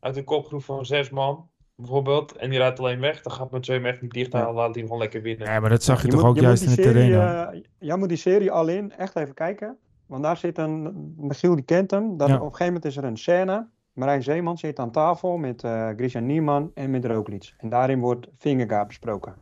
[0.00, 1.49] Uit een kopgroep van zes man
[1.80, 2.36] bijvoorbeeld.
[2.36, 3.22] En die rijdt alleen weg.
[3.22, 4.54] Dan gaat Mathieu hem echt niet dicht halen.
[4.54, 5.46] Laat hij hem gewoon lekker winnen.
[5.46, 7.10] Ja, maar dat zag je, toch ook juist in de terrein.
[7.10, 9.78] Uh, jij moet die serie al in echt even kijken.
[10.06, 12.16] Want daar zit een, Michiel die kent hem.
[12.16, 13.68] Dat, Op een gegeven moment is er een scène.
[13.92, 17.54] Marijn Zeeman zit aan tafel met uh, Christian Niemann en met Roglic.
[17.58, 19.34] En daarin wordt Vingegaard besproken.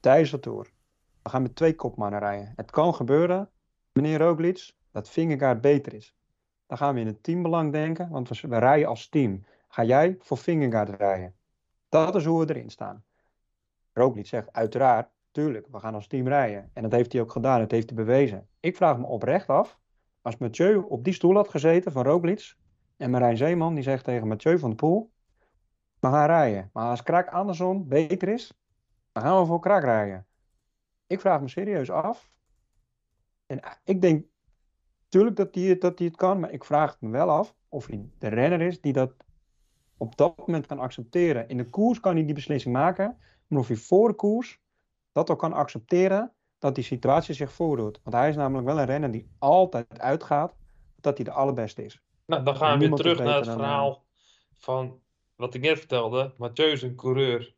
[0.00, 0.70] Tijdens de Tour.
[1.22, 2.52] We gaan met twee kopmannen rijden.
[2.56, 3.48] Het kan gebeuren,
[3.92, 6.14] meneer Roglic, dat Vingegaard beter is.
[6.66, 9.44] Dan gaan we in het teambelang denken, want we, we rijden als team.
[9.68, 11.34] Ga jij voor Vingegaard rijden?
[11.90, 13.04] Dat is hoe we erin staan.
[13.92, 16.70] Roglic zegt, uiteraard, tuurlijk, we gaan als team rijden.
[16.72, 18.48] En dat heeft hij ook gedaan, dat heeft hij bewezen.
[18.60, 19.78] Ik vraag me oprecht af,
[20.22, 22.54] als Mathieu op die stoel had gezeten van Roglic...
[22.96, 25.12] en Marijn Zeeman, die zegt tegen Mathieu van de Poel...
[25.98, 26.70] we gaan rijden.
[26.72, 28.52] Maar als Krak Anderson beter is,
[29.12, 30.26] dan gaan we voor Krak rijden.
[31.06, 32.30] Ik vraag me serieus af.
[33.46, 34.26] En ik denk,
[35.08, 38.28] tuurlijk dat hij, dat het kan, maar ik vraag me wel af of hij de
[38.28, 39.12] renner is die dat
[40.00, 41.48] op dat moment kan accepteren.
[41.48, 44.58] In de koers kan hij die beslissing maken, maar of hij voor de koers
[45.12, 48.00] dat ook kan accepteren dat die situatie zich voordoet.
[48.02, 50.54] Want hij is namelijk wel een renner die altijd uitgaat
[51.00, 52.00] dat hij de allerbeste is.
[52.26, 54.04] Nou, dan gaan we weer terug naar het verhaal
[54.56, 55.00] van
[55.36, 56.34] wat ik net vertelde.
[56.36, 57.54] Mathieu is een coureur.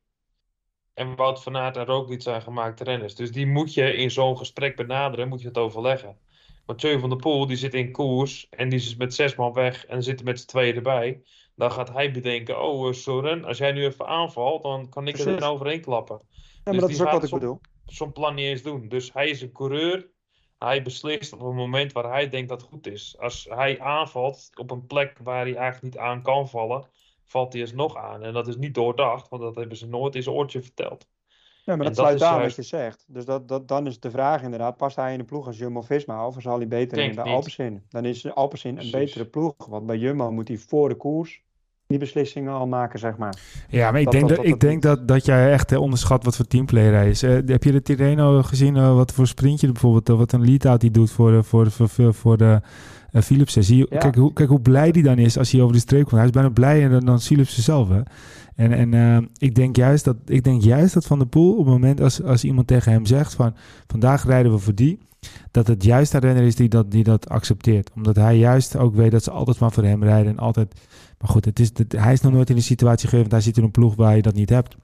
[0.95, 3.15] En Wout van Aert en Roglic zijn gemaakte renners.
[3.15, 6.19] Dus die moet je in zo'n gesprek benaderen, moet je het overleggen.
[6.67, 9.87] Mathieu van der Poel, die zit in koers en die is met zes man weg
[9.87, 11.23] en zit met z'n tweeën erbij.
[11.63, 15.15] Dan gaat hij bedenken, oh uh, Soren, als jij nu even aanvalt, dan kan ik
[15.15, 15.41] Precies.
[15.41, 16.21] er overheen klappen.
[16.31, 17.61] Ja, maar dus dat is ook wat ik bedoel.
[17.87, 18.89] Zo'n plan niet eens doen.
[18.89, 20.11] Dus hij is een coureur.
[20.59, 23.17] Hij beslist op een moment waar hij denkt dat het goed is.
[23.19, 26.87] Als hij aanvalt op een plek waar hij eigenlijk niet aan kan vallen,
[27.25, 28.23] valt hij nog aan.
[28.23, 31.07] En dat is niet doordacht, want dat hebben ze nooit in zijn oortje verteld.
[31.65, 33.05] Ja, maar dat, sluit aan wat je zegt.
[33.09, 36.27] Dus dat, dat, dan is de vraag inderdaad, past hij in de ploeg als Jumbo-Visma
[36.27, 37.83] of zal hij beter in de Alpecin?
[37.89, 41.43] Dan is Alpecin een betere ploeg, want bij Jumbo moet hij voor de koers
[41.93, 43.35] die beslissingen al maken, zeg maar.
[43.69, 46.93] Ja, maar ik denk, dat, ik denk dat, dat jij echt onderschat wat voor teamplayer
[46.93, 47.23] hij is.
[47.23, 50.81] Uh, heb je de Tirreno gezien, uh, wat voor sprintje bijvoorbeeld, uh, wat een lead-out
[50.81, 52.61] die doet voor, voor, voor, voor de
[53.13, 53.65] Philipsen?
[53.65, 56.03] Zie je, kijk, hoe, kijk hoe blij die dan is als hij over de streep
[56.03, 56.17] komt.
[56.17, 58.01] Hij is bijna blijer dan, dan Philipsen zelf, hè?
[58.57, 61.65] En, en uh, ik, denk juist dat, ik denk juist dat Van der Poel, op
[61.65, 63.55] het moment als, als iemand tegen hem zegt van...
[63.87, 64.99] vandaag rijden we voor die,
[65.51, 67.91] dat het juist de renner is die dat, die dat accepteert.
[67.95, 70.75] Omdat hij juist ook weet dat ze altijd maar voor hem rijden en altijd
[71.23, 73.57] maar goed, het is, hij is nog nooit in die situatie geweest, want hij zit
[73.57, 74.77] in een ploeg waar je dat niet hebt.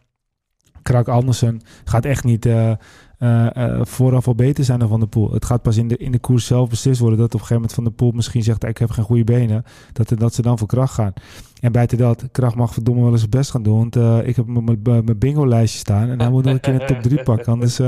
[0.83, 2.73] Krak Andersen gaat echt niet uh,
[3.19, 5.33] uh, vooraf al beter zijn dan Van de Poel.
[5.33, 7.55] Het gaat pas in de, in de koers zelf beslist worden dat op een gegeven
[7.57, 9.65] moment Van de Poel misschien zegt ik heb geen goede benen.
[9.93, 11.13] Dat, dat ze dan voor kracht gaan.
[11.61, 13.79] En buiten dat, Kracht mag verdomme wel eens best gaan doen.
[13.79, 17.03] Want ik heb mijn bingo lijstje staan en hij moet nog een keer de top
[17.03, 17.53] 3 pakken.
[17.53, 17.81] Anders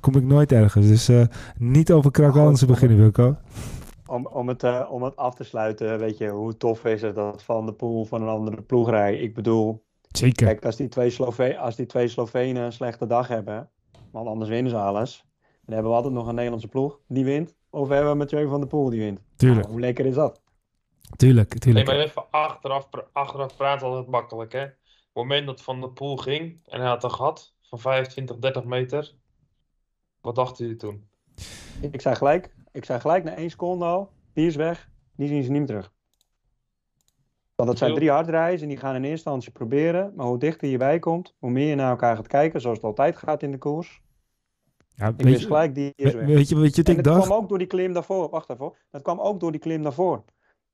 [0.00, 0.86] kom ik nooit ergens.
[0.86, 1.10] Dus
[1.58, 3.36] niet over Krak Andersen beginnen Wilco
[4.16, 7.14] om, om, het, uh, om het af te sluiten, weet je, hoe tof is het
[7.14, 9.22] dat Van de Poel van een andere ploeg rijdt?
[9.22, 10.46] Ik bedoel, Zeker.
[10.46, 13.70] kijk, als die twee, Slove als die twee Slovenen een slechte dag hebben,
[14.12, 17.54] want anders winnen ze alles, dan hebben we altijd nog een Nederlandse ploeg die wint.
[17.70, 19.20] Of hebben we Mathieu van de Poel die wint.
[19.36, 19.60] Tuurlijk.
[19.60, 20.42] Nou, hoe lekker is dat?
[21.16, 21.86] Tuurlijk, tuurlijk.
[21.86, 24.62] Nee, maar even achteraf, achteraf praten altijd makkelijk, hè.
[24.62, 28.38] Op het moment dat Van de Poel ging en hij had een gat van 25,
[28.38, 29.14] 30 meter,
[30.20, 31.08] wat dachten jullie toen?
[31.80, 35.42] Ik zei gelijk, ik zei gelijk na één seconde al, die is weg, die zien
[35.42, 35.92] ze niet meer terug.
[37.54, 40.12] Want dat zijn drie hardrijden en die gaan in eerste instantie proberen.
[40.16, 42.86] Maar hoe dichter je bij komt, hoe meer je naar elkaar gaat kijken, zoals het
[42.86, 44.02] altijd gaat in de koers.
[44.94, 46.26] Ja, ik wist gelijk, die is weg.
[46.26, 47.24] Weet je, weet je, en dat dacht...
[47.24, 48.28] kwam ook door die klim daarvoor.
[48.28, 48.72] Wacht even.
[48.90, 50.24] Dat kwam ook door die klim daarvoor.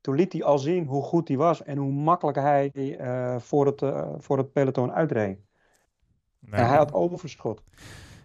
[0.01, 3.67] Toen liet hij al zien hoe goed hij was en hoe makkelijk hij uh, voor,
[3.67, 5.39] het, uh, voor het peloton uitreed.
[6.51, 7.63] En hij had overschot.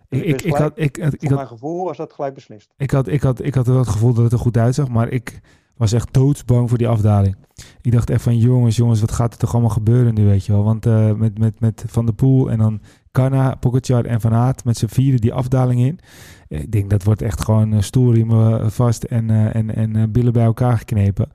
[0.10, 2.74] Ik, ik, ik, had, ik, ik, voor mijn gevoel was dat gelijk beslist.
[2.78, 5.10] Ik had, ik, had, ik had wel het gevoel dat het er goed uitzag, maar
[5.10, 5.40] ik
[5.78, 7.36] was echt doodsbang voor die afdaling.
[7.82, 10.52] Ik dacht echt van jongens, jongens, wat gaat er toch allemaal gebeuren nu, weet je
[10.52, 10.64] wel.
[10.64, 14.64] Want uh, met, met, met Van der Poel en dan Karna, Pogacar en Van Aert
[14.64, 16.00] met z'n vieren die afdaling in.
[16.48, 20.44] Ik denk dat wordt echt gewoon uh, stoelriemen vast en, uh, en, en billen bij
[20.44, 21.30] elkaar geknepen.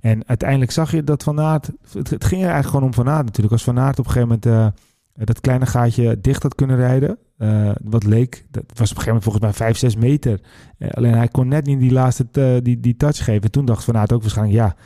[0.00, 3.08] En uiteindelijk zag je dat Van Aert, het, het ging er eigenlijk gewoon om Van
[3.08, 3.52] Aert natuurlijk.
[3.52, 4.74] Als Van Aert op een gegeven moment
[5.14, 7.18] dat kleine gaatje dicht had kunnen rijden.
[7.38, 10.40] Uh, wat leek, dat was op een gegeven moment volgens mij 5, 6 meter.
[10.78, 13.50] Uh, alleen hij kon net niet die laatste uh, die, die touch geven.
[13.50, 14.76] Toen dacht Van Aert ook waarschijnlijk, ja,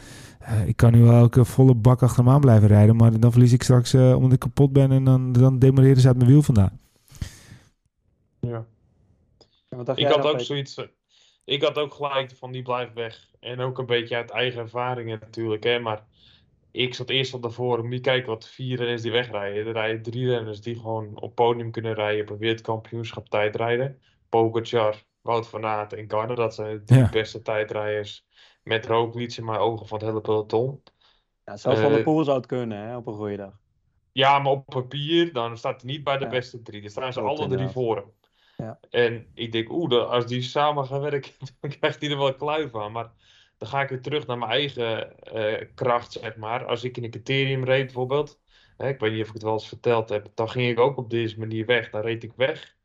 [0.66, 2.96] ik kan nu wel elke volle bak achter hem aan blijven rijden.
[2.96, 6.16] Maar dan verlies ik straks omdat ik kapot ben en dan, dan demoreren ze uit
[6.16, 6.80] mijn wiel vandaan.
[8.40, 8.64] Ja.
[9.94, 10.76] ik had ook zoiets,
[11.44, 13.28] ik had ook gelijk van die blijft weg.
[13.40, 15.78] En ook een beetje uit eigen ervaringen natuurlijk, hè.
[15.78, 16.02] Maar
[16.70, 19.66] ik zat eerst op de forum, niet kijken wat vier renners die wegrijden.
[19.66, 24.00] Er rijden drie renners die gewoon op podium kunnen rijden op een wereldkampioenschap tijdrijden.
[24.28, 28.26] Pogacar, Wout van Aert en Garner, dat zijn de drie beste tijdrijders.
[28.62, 30.82] Met Roglic in mijn ogen van het hele peloton.
[31.44, 33.58] Ja, zelfs Van de eh, Poel zou het kunnen, hè, op een goede dag.
[34.12, 36.80] Ja, maar op papier, dan staat hij niet bij de beste drie.
[36.80, 38.12] Dan staan ze alle drie voor hem.
[38.56, 38.78] Ja.
[38.90, 42.74] En ik denk, oeh, als die samen gaan werken, dan krijgt hij er wel kluif
[42.74, 42.92] aan.
[42.92, 43.10] Maar
[43.58, 46.66] dan ga ik weer terug naar mijn eigen uh, kracht, zeg maar.
[46.66, 48.40] Als ik in een criterium reed bijvoorbeeld,
[48.76, 50.96] hè, ik weet niet of ik het wel eens verteld heb, dan ging ik ook
[50.96, 51.90] op deze manier weg.
[51.90, 52.76] Dan reed ik weg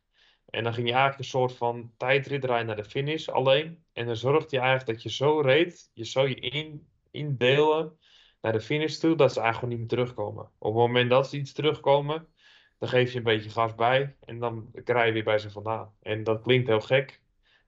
[0.53, 3.83] en dan ging je eigenlijk een soort van tijdrit rijden naar de finish alleen.
[3.93, 7.97] En dan zorgde je eigenlijk dat je zo reed, je zou je in, indelen
[8.41, 10.43] naar de finish toe, dat ze eigenlijk niet meer terugkomen.
[10.43, 12.27] Op het moment dat ze iets terugkomen,
[12.79, 15.93] dan geef je een beetje gas bij en dan krijg je weer bij ze vandaan.
[16.01, 17.21] En dat klinkt heel gek,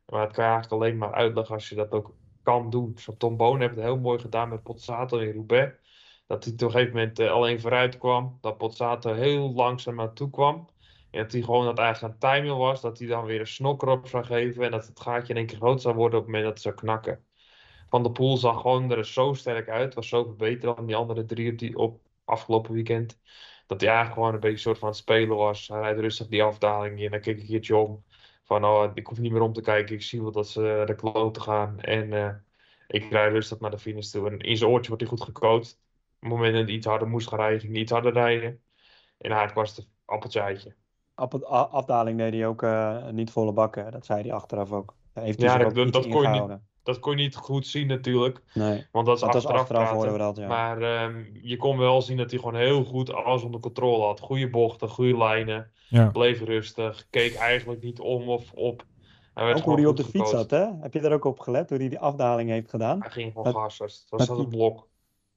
[0.06, 2.16] maar het kan je eigenlijk alleen maar uitleggen als je dat ook
[2.46, 2.98] kan doen.
[2.98, 5.74] Zo Tom Boon heeft het heel mooi gedaan met Pozzato in Roubaix.
[6.28, 8.38] Dat hij op een gegeven moment uh, alleen vooruit kwam.
[8.42, 10.70] Dat Pozzato heel langzaam toe kwam.
[11.12, 12.82] En dat hij gewoon dat eigenlijk aan timing was.
[12.82, 14.64] Dat hij dan weer een snokker op zou geven.
[14.64, 16.74] En dat het gaatje in één keer groot zou worden op het moment dat het
[16.74, 17.26] zou knakken.
[17.90, 19.94] Van de Poel zag gewoon er zo sterk uit.
[19.94, 23.20] Was zoveel beter dan die andere drie die op afgelopen weekend.
[23.68, 25.68] Dat hij eigenlijk gewoon een beetje soort van spelen was.
[25.68, 27.06] Hij rijdt rustig die afdaling in.
[27.06, 28.04] En dan keek ik een keertje om
[28.46, 29.96] van oh, ik hoef niet meer om te kijken.
[29.96, 31.80] Ik zie wel dat ze de kloten gaan.
[31.80, 32.30] En uh,
[32.88, 34.30] ik rijd rustig naar de finish toe.
[34.30, 35.80] En in zijn oortje wordt hij goed gecoacht.
[36.16, 38.62] Op het moment dat hij iets harder moest gaan rijden, ging hij iets harder rijden.
[39.18, 40.76] En eigenlijk was het appeltje eitje.
[41.50, 43.92] afdaling deed hij ook uh, niet volle bakken.
[43.92, 44.96] Dat zei hij achteraf ook.
[45.14, 48.42] Heeft ja, dat, dat, dat kon je niet dat kon je niet goed zien natuurlijk.
[48.54, 50.48] Nee, want dat is dat achteraf, achteraf we dat, ja.
[50.48, 54.20] Maar um, je kon wel zien dat hij gewoon heel goed alles onder controle had.
[54.20, 55.72] Goede bochten, goede lijnen.
[55.90, 56.10] Ja.
[56.10, 57.08] Bleef rustig.
[57.10, 58.86] Keek eigenlijk niet om of op.
[59.34, 60.66] Hij ook hoe hij op de fiets zat, hè?
[60.82, 63.02] Heb je daar ook op gelet, hoe hij die afdaling heeft gedaan?
[63.02, 64.88] Hij ging gewoon gas, het was dat een blok.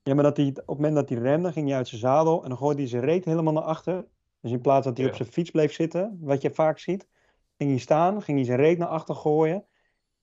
[0.03, 2.43] Ja, maar dat hij, op het moment dat hij remde, ging hij uit zijn zadel
[2.43, 4.05] en dan gooide hij zijn reet helemaal naar achter.
[4.41, 7.09] Dus in plaats dat hij op zijn fiets bleef zitten, wat je vaak ziet,
[7.57, 9.65] ging hij staan, ging hij zijn reet naar achter gooien.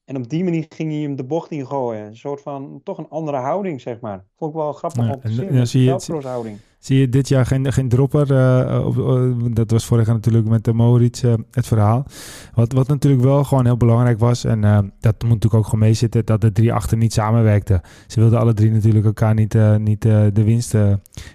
[0.05, 2.05] En op die manier ging hij hem de bocht in gooien.
[2.05, 4.23] Een soort van, toch een andere houding, zeg maar.
[4.37, 5.53] Vond ik wel grappig om te zien.
[5.53, 6.57] Ja, zie, je, houding.
[6.79, 8.31] zie je dit jaar geen, geen dropper?
[8.31, 12.05] Uh, dat was vorig jaar natuurlijk met de Moritz uh, het verhaal.
[12.53, 14.43] Wat, wat natuurlijk wel gewoon heel belangrijk was.
[14.43, 14.61] En
[14.99, 16.25] dat moet natuurlijk ook gewoon meezitten.
[16.25, 17.81] Dat de drie achter niet samenwerkten.
[18.07, 20.75] Ze wilden alle drie natuurlijk elkaar niet, niet de winst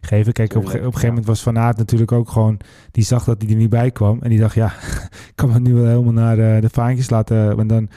[0.00, 0.32] geven.
[0.32, 2.60] Kijk, op, op een gegeven moment was Van Aert natuurlijk ook gewoon...
[2.90, 4.18] Die zag dat hij er niet bij kwam.
[4.22, 4.66] En die dacht, ja,
[5.30, 7.56] ik kan me nu wel helemaal naar de vaantjes laten.
[7.56, 7.88] Want dan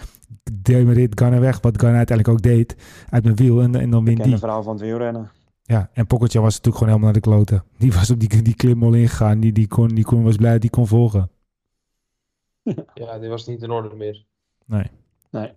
[0.52, 2.76] demereert Ghana weg, wat Ghana uiteindelijk ook deed,
[3.10, 3.62] uit mijn wiel.
[3.62, 4.32] En, en dan wint die.
[4.32, 5.32] de verhaal van het wielrennen.
[5.64, 7.64] Ja, en Pocketje was natuurlijk gewoon helemaal naar de kloten.
[7.78, 9.40] Die was op die, die klim al ingegaan.
[9.40, 11.30] Die, die, kon, die kon, was blij dat die kon volgen.
[12.94, 14.26] Ja, die was niet in orde meer.
[14.66, 14.86] Nee.
[15.32, 15.52] Nee.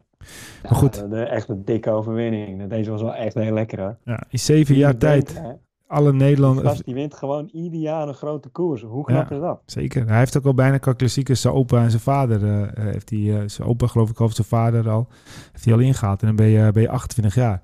[0.62, 1.10] maar goed.
[1.10, 2.68] De, echt een dikke overwinning.
[2.68, 4.12] Deze was wel echt heel lekker hè.
[4.12, 5.42] Ja, in zeven jaar tijd
[5.86, 6.82] alle Nederlanders...
[6.82, 8.82] Die wint gewoon ieder jaar een grote koers.
[8.82, 9.62] Hoe knap is dat?
[9.66, 10.06] Zeker.
[10.08, 12.42] Hij heeft ook al bijna qua klassiekers zijn opa en zijn vader.
[12.42, 15.08] Uh, heeft hij, uh, zijn opa geloof ik of zijn vader al.
[15.52, 16.20] Heeft hij al ingehaald.
[16.20, 17.62] En dan ben je, ben je 28 jaar.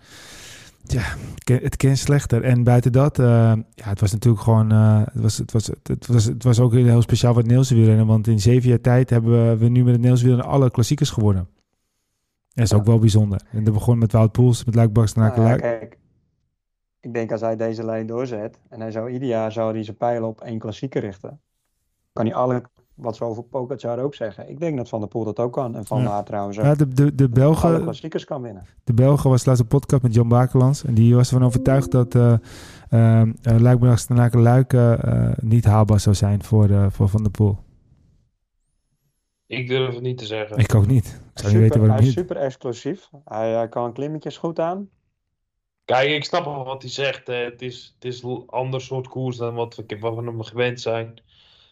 [0.87, 1.02] Ja,
[1.44, 2.42] het kent slechter.
[2.42, 3.26] En buiten dat, uh,
[3.74, 4.70] ja, het was natuurlijk gewoon...
[4.70, 8.06] het, was, het, was, het, was, het was ook heel speciaal wat Niels wielrennen.
[8.06, 11.48] Want in zeven jaar tijd hebben we nu met het Niels wielrennen alle klassiekers gewonnen.
[12.54, 13.40] Dat is ook wel bijzonder.
[13.50, 15.98] En dat begon met Wout Poels, met Luik Baks naar ja, kijk,
[17.03, 19.97] ik denk als hij deze lijn doorzet en hij zou ieder jaar zou hij zijn
[19.97, 21.41] pijlen op één klassieker richten,
[22.12, 22.62] kan hij alle,
[22.95, 24.49] wat ze over Pogacar ook zeggen.
[24.49, 26.23] Ik denk dat Van der Poel dat ook kan en Van ja.
[26.23, 26.65] trouwens ook.
[26.65, 28.67] Ja, de, de, de Belgen, alle klassiekers kan winnen.
[28.85, 32.15] De Belgen was laatst een podcast met John Bakelands en die was ervan overtuigd dat
[32.15, 32.35] uh,
[32.91, 37.59] uh, Luik Luik uh, niet haalbaar zou zijn voor, uh, voor Van der Poel.
[39.47, 40.57] Ik durf het niet te zeggen.
[40.57, 41.07] Ik ook niet.
[41.07, 43.11] Ik zou super, niet weten hij is super exclusief.
[43.25, 44.88] Hij, hij kan klimmetjes goed aan.
[45.85, 47.27] Kijk, ik snap wel wat hij zegt.
[47.27, 50.81] Het, is, het is een ander soort koers dan wat we, wat we hem gewend
[50.81, 51.23] zijn.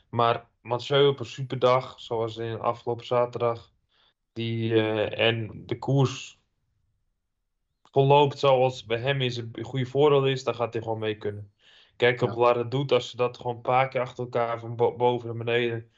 [0.08, 3.72] Maar Mathieu op een superdag, zoals in afgelopen zaterdag.
[4.32, 6.40] Die, uh, en de koers
[7.90, 11.52] verloopt zoals bij hem is een goede voordeel is, dan gaat hij gewoon mee kunnen.
[11.96, 14.76] Kijk op waar het doet, als ze dat gewoon een paar keer achter elkaar van
[14.76, 15.90] boven naar beneden,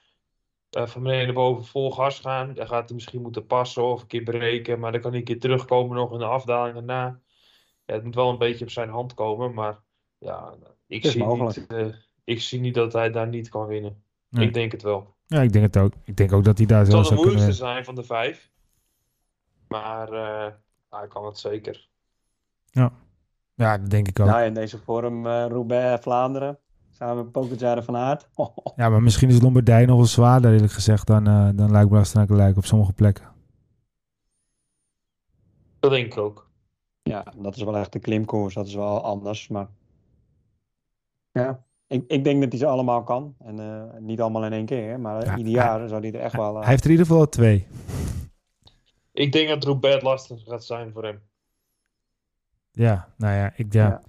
[0.78, 4.00] uh, van beneden naar boven vol gas gaan, dan gaat hij misschien moeten passen of
[4.00, 7.21] een keer breken, maar dan kan hij een keer terugkomen nog in de afdaling daarna.
[7.92, 9.78] Ja, het moet wel een beetje op zijn hand komen, maar
[10.18, 10.54] ja,
[10.86, 14.02] ik, zie niet, uh, ik zie niet dat hij daar niet kan winnen.
[14.30, 15.14] Ik denk het wel.
[15.26, 15.92] Ja, ik denk het ook.
[16.04, 17.44] Ik denk ook dat hij daar zelf zou kunnen...
[17.44, 18.50] Het zal de moeilijkste zijn van de vijf.
[19.68, 20.52] Maar uh,
[20.90, 21.88] hij kan het zeker.
[22.70, 22.92] Ja.
[23.54, 24.26] ja, dat denk ik ook.
[24.26, 26.58] Nou, in deze vorm uh, Roubaix, Vlaanderen.
[26.90, 28.28] Samen met Pogacar van Aert.
[28.76, 32.56] ja, maar misschien is Lombardije nog wel zwaarder, eerlijk gezegd, dan, uh, dan lijkt Luik
[32.56, 33.24] op sommige plekken.
[35.80, 36.50] Dat denk ik ook.
[37.12, 38.54] Ja, dat is wel echt de klimkoers.
[38.54, 39.68] Dat is wel anders, maar...
[41.32, 43.34] Ja, ik, ik denk dat hij ze allemaal kan.
[43.38, 46.36] En uh, niet allemaal in één keer, maar ja, ieder jaar zou hij er echt
[46.36, 46.56] wel...
[46.56, 47.66] Hij heeft er in ieder geval twee.
[49.12, 51.22] Ik denk dat Roubaix lastig gaat zijn voor hem.
[52.70, 53.88] Ja, nou ja, ik ja.
[53.88, 54.02] ja.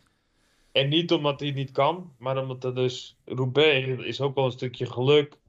[0.71, 4.51] En niet omdat hij niet kan, maar omdat er dus Roubaix is ook wel een
[4.51, 5.39] stukje geluk.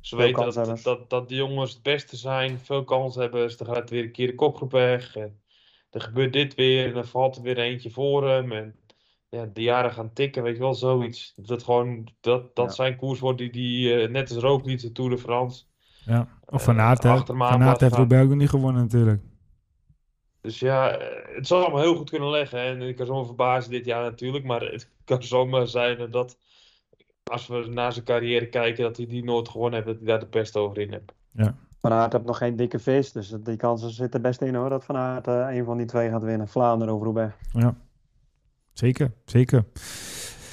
[0.00, 3.40] Ze weten dat, dat, dat de jongens het beste zijn, veel kans hebben.
[3.40, 5.16] Dus dan gaat weer een keer de kopgroep weg.
[5.16, 5.41] En
[5.92, 8.52] er gebeurt dit weer en dan valt er weer eentje voor hem.
[8.52, 8.74] En
[9.28, 11.32] ja, de jaren gaan tikken, weet je wel, zoiets.
[11.36, 15.10] Dat gewoon, dat, dat zijn koers wordt die, die uh, net als Roglic de Tour
[15.10, 15.64] de France.
[16.04, 19.22] Ja, of Van Aert, uh, Van Aert heeft Roubaix niet gewonnen natuurlijk.
[20.40, 22.60] Dus ja, eh, het zal allemaal heel goed kunnen leggen.
[22.60, 24.44] En ik kan zomaar verbazen dit jaar natuurlijk.
[24.44, 26.38] Maar het kan zomaar zijn dat
[27.24, 30.20] als we naar zijn carrière kijken, dat hij die nooit gewonnen heeft, dat hij daar
[30.20, 31.12] de pest over in heeft.
[31.32, 31.56] Ja.
[31.82, 34.84] Van Aert heeft nog geen dikke vis, dus die kansen zitten best in hoor, dat
[34.84, 36.48] Van Aert uh, een van die twee gaat winnen.
[36.48, 37.34] Vlaanderen of Roubaix.
[37.52, 37.74] Ja,
[38.72, 39.64] zeker, zeker.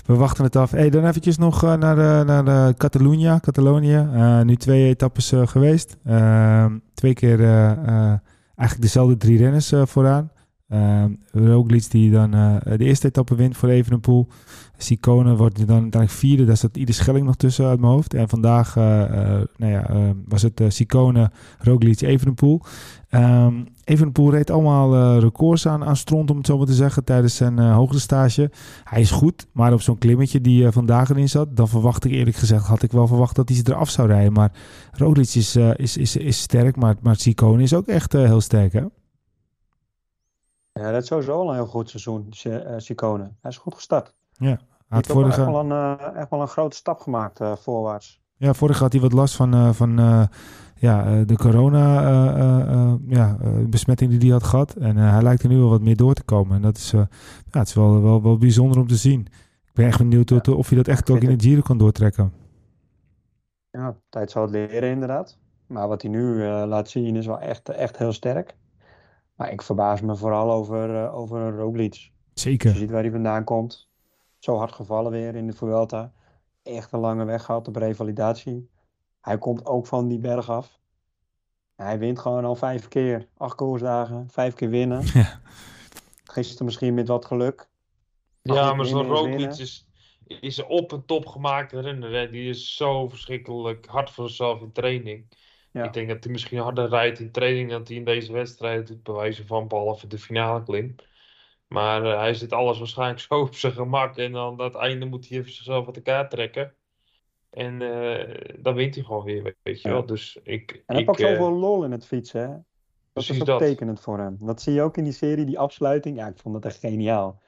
[0.06, 0.72] We wachten het af.
[0.72, 4.08] Hey, dan eventjes nog uh, naar, de, naar de Catalunya, Catalonië.
[4.44, 5.98] Nu twee etappes geweest.
[6.06, 10.32] Ehm, twee keer eigenlijk dezelfde drie renners vooraan.
[10.74, 14.28] Uh, Roglic die dan uh, de eerste etappe wint voor Evenepoel.
[14.78, 16.46] Sicone wordt dan uiteindelijk vierde.
[16.46, 18.14] Daar staat ieder Schelling nog tussen uit mijn hoofd.
[18.14, 18.84] En vandaag uh,
[19.58, 22.62] nou ja, was het Sicone, Roglic, Evenepoel.
[23.12, 27.36] Um, Evenepoel reed allemaal records aan, aan stront, om het zo maar te zeggen, tijdens
[27.36, 28.52] zijn hoogste stage.
[28.84, 32.38] Hij is goed, maar op zo'n klimmetje die vandaag erin zat, dan verwacht ik eerlijk
[32.38, 34.34] gezegd, had ik wel verwacht dat hij ze eraf zou rijden.
[34.34, 34.52] Maar
[34.92, 38.84] Roglic is, is, is, is sterk, maar, maar Sicone is ook echt heel sterk, hè?
[40.80, 42.28] Ja, dat is sowieso al een heel goed seizoen,
[42.78, 43.24] Sicone.
[43.24, 44.16] Hij is goed gestart.
[44.32, 45.42] Ja, hij had vorige...
[45.42, 48.22] echt, wel een, uh, echt wel een grote stap gemaakt uh, voorwaarts.
[48.36, 49.98] Ja, vorig had hij wat last van, uh, van
[50.76, 52.02] ja, de corona
[53.08, 53.38] ja,
[53.70, 54.74] besmetting die hij had gehad.
[54.74, 56.56] En hij lijkt er nu wel wat meer door te komen.
[56.56, 57.08] En dat is, ja,
[57.52, 59.20] het is wel, wel, wel bijzonder om te zien.
[59.66, 60.54] Ik ben echt benieuwd ja.
[60.54, 62.34] of hij dat echt ook in het Giro kan doortrekken.
[63.72, 65.38] Ja, tijd zal het leren inderdaad.
[65.68, 68.56] Maar wat hij nu laat zien is wel echt, echt heel sterk.
[69.40, 72.12] Maar ik verbaas me vooral over, uh, over Roglic.
[72.34, 72.70] Zeker.
[72.70, 73.90] Als je ziet waar hij vandaan komt.
[74.40, 76.14] Zo hard gevallen weer in de Vuelta.
[76.64, 78.70] Echt een lange weg gehad op revalidatie.
[79.22, 80.80] Hij komt ook van die berg af.
[81.76, 83.28] Hij wint gewoon al vijf keer.
[83.38, 84.28] Acht koersdagen.
[84.30, 85.04] Vijf keer winnen.
[85.14, 85.40] Ja.
[86.24, 87.68] Gisteren misschien met wat geluk.
[88.42, 89.88] Ja, maar zo'n Roglic is,
[90.26, 92.32] is een op en top gemaakte renner.
[92.32, 95.26] Die is zo verschrikkelijk hard voor zichzelf in training.
[95.72, 95.84] Ja.
[95.84, 99.04] Ik denk dat hij misschien harder rijdt in training dan hij in deze wedstrijd doet,
[99.04, 100.96] bij wijze van behalve de finale klim.
[101.68, 105.06] Maar uh, hij zit alles waarschijnlijk zo op zijn gemak en dan aan het einde
[105.06, 106.74] moet hij even zichzelf uit elkaar trekken.
[107.50, 110.06] En uh, dan wint hij gewoon weer, weet je wel.
[110.06, 112.58] Dus ik, en hij ik, pakt zoveel uh, lol in het fietsen, hè?
[113.14, 114.38] Dat is ook tekenend voor hem.
[114.40, 116.18] Dat zie je ook in die serie, die afsluiting.
[116.18, 117.42] Ja, ik vond dat echt geniaal.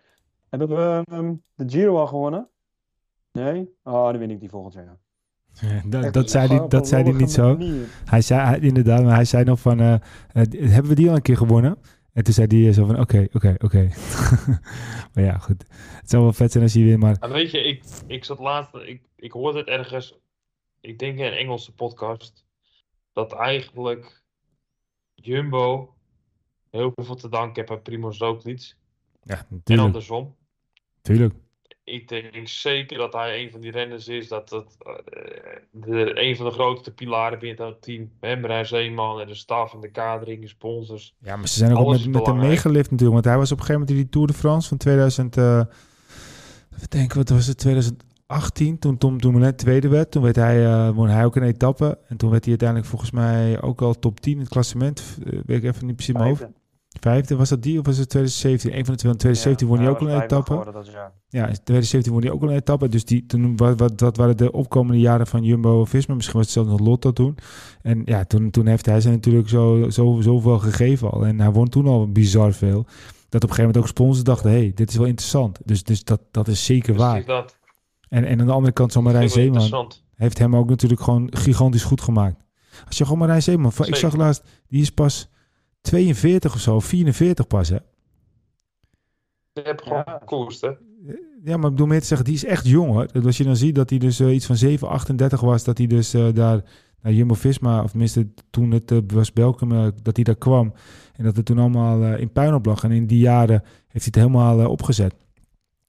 [0.50, 2.50] Hebben we um, de Giro al gewonnen?
[3.32, 3.76] Nee?
[3.84, 5.00] Oh, dan win ik die volgend jaar.
[5.54, 7.58] Ja, dat, dat, zei hij, dat zei hij niet zo.
[8.06, 9.94] Hij zei inderdaad, maar hij zei nog van, uh,
[10.34, 11.78] uh, hebben we die al een keer gewonnen?
[12.14, 13.90] En toen zei hij zo van, oké, oké, oké.
[15.14, 15.64] maar ja, goed.
[16.00, 17.18] Het zou wel vet zijn als hij weer, maar...
[17.20, 20.20] maar weet je, ik, ik zat laatst, ik, ik hoorde het ergens,
[20.80, 22.46] ik denk in een Engelse podcast,
[23.14, 24.24] dat eigenlijk
[25.16, 25.94] Jumbo
[26.70, 28.74] heel veel te danken heeft aan Primoz Roglic.
[29.24, 29.68] Ja, natuurlijk.
[29.68, 30.36] En andersom.
[31.02, 31.34] Tuurlijk
[31.84, 34.28] ik denk zeker dat hij een van die renners is.
[34.28, 34.94] Dat dat uh,
[35.72, 38.12] de, een van de grootste pilaren binnen het team.
[38.20, 41.16] Hem, Zeeman en de staf en de kadering, de sponsors.
[41.20, 43.14] Ja, maar ze zijn ook met, met hem meegelift natuurlijk.
[43.14, 45.38] Want hij was op een gegeven moment in die Tour de France van 2000...
[45.38, 45.68] Uh, eh,
[46.90, 47.58] denk, wat was het?
[47.58, 50.12] 2018, toen Tom Dumoulin tweede werd.
[50.12, 51.98] Toen werd hij, uh, won hij ook een etappe.
[52.08, 55.18] En toen werd hij uiteindelijk volgens mij ook al top 10 in het klassement.
[55.24, 56.48] Uh, weet ik even niet precies mijn hoofd.
[57.00, 58.78] Vijfde, was dat die of was het 2017?
[58.78, 59.14] Een van de twee.
[59.14, 60.54] 2017 won hij ook al een etappe.
[61.30, 62.88] Ja, in 2017 won hij ook al een etappe.
[62.88, 66.16] Dus die, toen, wat, wat, dat waren de opkomende jaren van Jumbo-Visma.
[66.16, 67.38] Misschien was het zelfs nog Lotto toen.
[67.82, 71.26] En ja, toen, toen heeft hij ze natuurlijk zo, zo, zoveel gegeven al.
[71.26, 72.86] En hij won toen al bizar veel.
[73.30, 75.60] Dat op een gegeven moment ook sponsors dachten, hey, dit is wel interessant.
[75.66, 77.26] Dus, dus dat, dat is zeker waar.
[77.26, 77.58] Dat.
[78.10, 81.84] En, en aan de andere kant, zo'n Marijn Zeeman heeft hem ook natuurlijk gewoon gigantisch
[81.84, 82.44] goed gemaakt.
[82.88, 85.30] Als je gewoon Marijn Zeeman, ik zag laatst, die is pas
[85.82, 87.78] 42 of zo, 44 pas, hè?
[89.54, 90.22] Je hebt gewoon ja.
[90.26, 90.70] koers, hè?
[91.44, 93.24] Ja, maar ik bedoel meer te zeggen, die is echt jong, hoor.
[93.26, 95.88] Als je dan ziet dat hij dus uh, iets van 7, 38 was, dat hij
[95.88, 96.64] dus uh, daar
[97.02, 100.74] naar Jumbo-Visma, of tenminste toen het uh, was Belkum, dat hij daar kwam.
[101.16, 102.84] En dat het toen allemaal in puin op lag.
[102.84, 105.16] En in die jaren heeft hij het helemaal opgezet.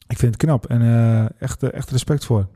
[0.07, 2.49] Ik vind het knap en echt, echt respect voor.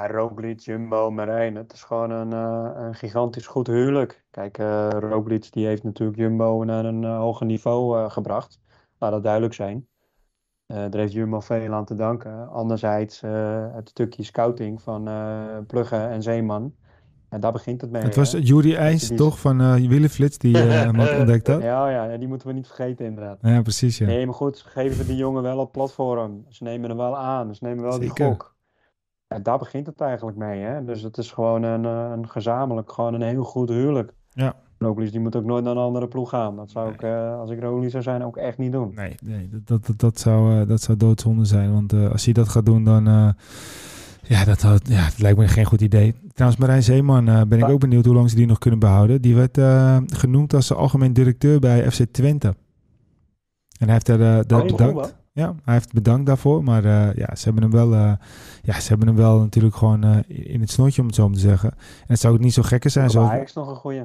[0.00, 4.24] Ja, Roglic, Jumbo, Marijn, het is gewoon een, uh, een gigantisch goed huwelijk.
[4.30, 8.60] Kijk, uh, Roglic die heeft natuurlijk Jumbo naar een uh, hoger niveau gebracht.
[8.98, 9.86] Laat dat duidelijk zijn.
[10.66, 12.48] daar heeft Jumbo veel aan te danken.
[12.48, 13.20] Anderzijds
[13.74, 15.08] het stukje scouting van
[15.66, 16.74] Pluggen en Zeeman.
[17.28, 18.02] En daar begint het mee.
[18.02, 21.62] Het was Jury IJs, toch, van uh, Willeflits, die hem had ontdekt had?
[21.62, 23.38] Ja, ja, die moeten we niet vergeten inderdaad.
[23.42, 24.06] Ja, precies, ja.
[24.06, 26.44] Nee, maar goed, ze geven die jongen wel op platform.
[26.48, 28.58] Ze nemen hem wel aan, ze nemen wel die gok.
[29.34, 30.60] Ja, daar begint het eigenlijk mee.
[30.60, 30.84] Hè?
[30.84, 34.12] Dus het is gewoon een, eh, een gezamenlijk, gewoon een heel goed huwelijk.
[34.30, 34.54] Ja.
[34.78, 36.56] Roglic die moet ook nooit naar een andere ploeg gaan.
[36.56, 38.92] Dat zou ik, uh, als ik Roglic zou zijn, ook echt niet doen.
[38.94, 41.72] Nee, nee dat, dat, dat, zou, uh, dat zou doodzonde zijn.
[41.72, 43.04] Want als hij dat gaat doen, dan...
[44.22, 46.14] ja, dat, ja, dat lijkt me geen goed idee.
[46.32, 49.22] Trouwens, Marijn Zeeman, ben ik ook benieuwd hoe lang ze die nog kunnen behouden.
[49.22, 49.58] Die werd
[50.16, 52.48] genoemd als algemeen directeur bij FC Twente.
[53.78, 55.19] En hij heeft daar de, oh, bedankt.
[55.32, 56.64] Ja, hij heeft bedankt daarvoor.
[56.64, 58.12] Maar uh, ja, ze hebben hem wel, uh,
[58.62, 61.38] ja, ze hebben hem wel natuurlijk gewoon uh, in het snootje, om het zo te
[61.38, 61.70] zeggen.
[61.70, 63.10] En het zou ook niet zo gekke zijn.
[63.10, 63.28] Zo...
[63.28, 64.02] is nog een goeie.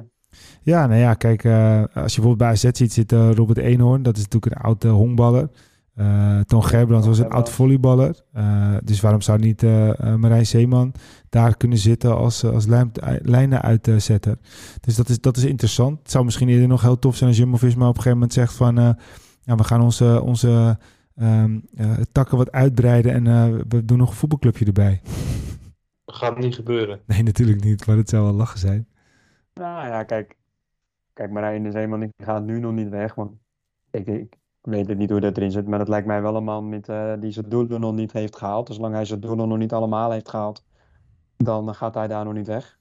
[0.62, 1.44] Ja, nou ja, kijk,
[1.94, 4.02] als je bijvoorbeeld bij AZ ziet, zit Robert Eenhoorn.
[4.02, 5.50] Dat is natuurlijk een oude honkballer.
[6.46, 8.22] Ton Gerbrands was een oud volleyballer.
[8.84, 9.62] dus waarom zou niet
[10.16, 10.92] Marijn Zeeman
[11.28, 12.90] daar kunnen zitten als, als lijn,
[13.22, 14.38] lijnen uitzetter?
[14.80, 15.98] dus dat is, dat is interessant.
[15.98, 18.54] Het zou misschien eerder nog heel tof zijn als Jumbo-Visma op een gegeven moment zegt
[18.54, 18.74] van...
[19.42, 20.78] ja, we gaan onze, onze
[21.20, 21.68] um,
[22.12, 25.00] takken wat uitbreiden en uh, we doen nog een voetbalclubje erbij.
[26.04, 27.00] Dat gaat niet gebeuren.
[27.06, 28.88] Nee, natuurlijk niet, maar het zou wel lachen zijn.
[29.54, 30.36] Nou ja, kijk.
[31.12, 33.14] Kijk, Marijn is helemaal niet, gaat nu nog niet weg.
[33.14, 33.32] Want
[33.90, 35.66] ik, ik weet het niet hoe dat erin zit.
[35.66, 38.36] Maar het lijkt mij wel een man met, uh, die zijn doelen nog niet heeft
[38.36, 38.66] gehaald.
[38.66, 40.64] Dus zolang hij zijn doelen nog niet allemaal heeft gehaald,
[41.36, 42.78] dan gaat hij daar nog niet weg.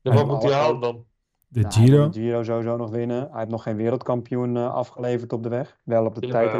[0.00, 1.04] Ja, wat moet hij halen dan?
[1.46, 2.08] De nou, Giro?
[2.08, 3.28] De Giro sowieso nog winnen.
[3.30, 5.80] Hij heeft nog geen wereldkampioen uh, afgeleverd op de weg.
[5.82, 6.52] Wel op de ja, tijd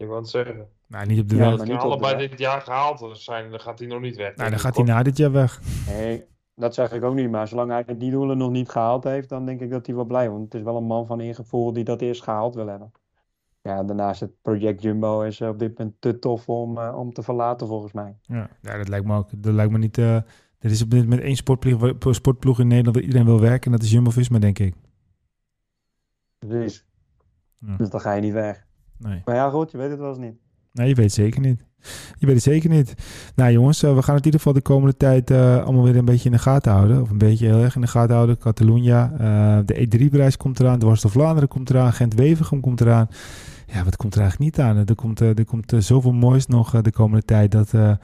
[0.00, 0.68] Ik wou het zeggen.
[0.86, 1.70] Nou, niet op de ja, weg.
[1.70, 4.36] Als allebei dit jaar gehaald zijn, dan gaat hij nog niet weg.
[4.36, 5.60] Nou, dan gaat hij na dit jaar weg.
[5.86, 6.24] Nee,
[6.54, 7.30] dat zeg ik ook niet.
[7.30, 10.04] Maar zolang hij die doelen nog niet gehaald heeft, dan denk ik dat hij wel
[10.04, 12.92] blij Want het is wel een man van ingevoel die dat eerst gehaald wil hebben.
[13.62, 17.22] Ja, daarnaast het project Jumbo is op dit moment te tof om, uh, om te
[17.22, 18.16] verlaten volgens mij.
[18.22, 19.28] Ja, ja, dat lijkt me ook.
[19.36, 19.98] Dat lijkt me niet...
[19.98, 20.14] Uh,
[20.58, 23.64] er is op dit moment één sportploeg, sportploeg in Nederland waar iedereen wil werken.
[23.64, 24.74] En dat is Jumbo-Visma, denk ik.
[26.38, 26.84] Precies.
[27.58, 27.76] Ja.
[27.76, 28.68] Dus dan ga je niet weg.
[29.02, 29.22] Nee.
[29.24, 30.34] Maar ja, goed, je weet het wel eens niet.
[30.72, 31.64] Nee, je weet het zeker niet.
[32.18, 32.94] Je weet het zeker niet.
[33.34, 35.96] Nou jongens, uh, we gaan het in ieder geval de komende tijd uh, allemaal weer
[35.96, 37.00] een beetje in de gaten houden.
[37.00, 38.38] Of een beetje heel erg in de gaten houden.
[38.38, 40.78] Catalunya, uh, de E3-prijs komt eraan.
[40.78, 41.92] De Worstel Vlaanderen komt eraan.
[41.92, 43.08] Gent-Wevergem komt eraan
[43.72, 44.76] ja, wat komt er eigenlijk niet aan?
[44.76, 47.98] Er komt, er komt zoveel moois nog de komende tijd dat we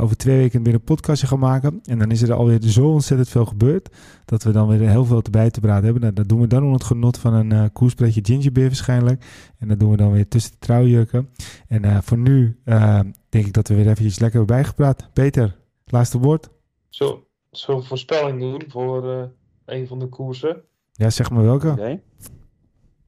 [0.00, 1.80] over twee weken weer een podcastje gaan maken.
[1.84, 3.88] En dan is er alweer zo ontzettend veel gebeurd
[4.24, 6.02] dat we dan weer heel veel te bij te praten hebben.
[6.02, 9.24] Nou, dat doen we dan onder het genot van een uh, koerspretje gingerbeer waarschijnlijk.
[9.58, 11.28] En dat doen we dan weer tussen de trouwjurken.
[11.68, 15.08] En uh, voor nu uh, denk ik dat we weer eventjes lekker hebben bijgepraat.
[15.12, 15.56] Peter,
[15.86, 16.50] laatste woord.
[16.88, 19.30] Zo, zo voorspelling doen voor
[19.64, 20.62] een van de koersen.
[20.92, 21.70] Ja, zeg maar welke.
[21.70, 22.02] Okay.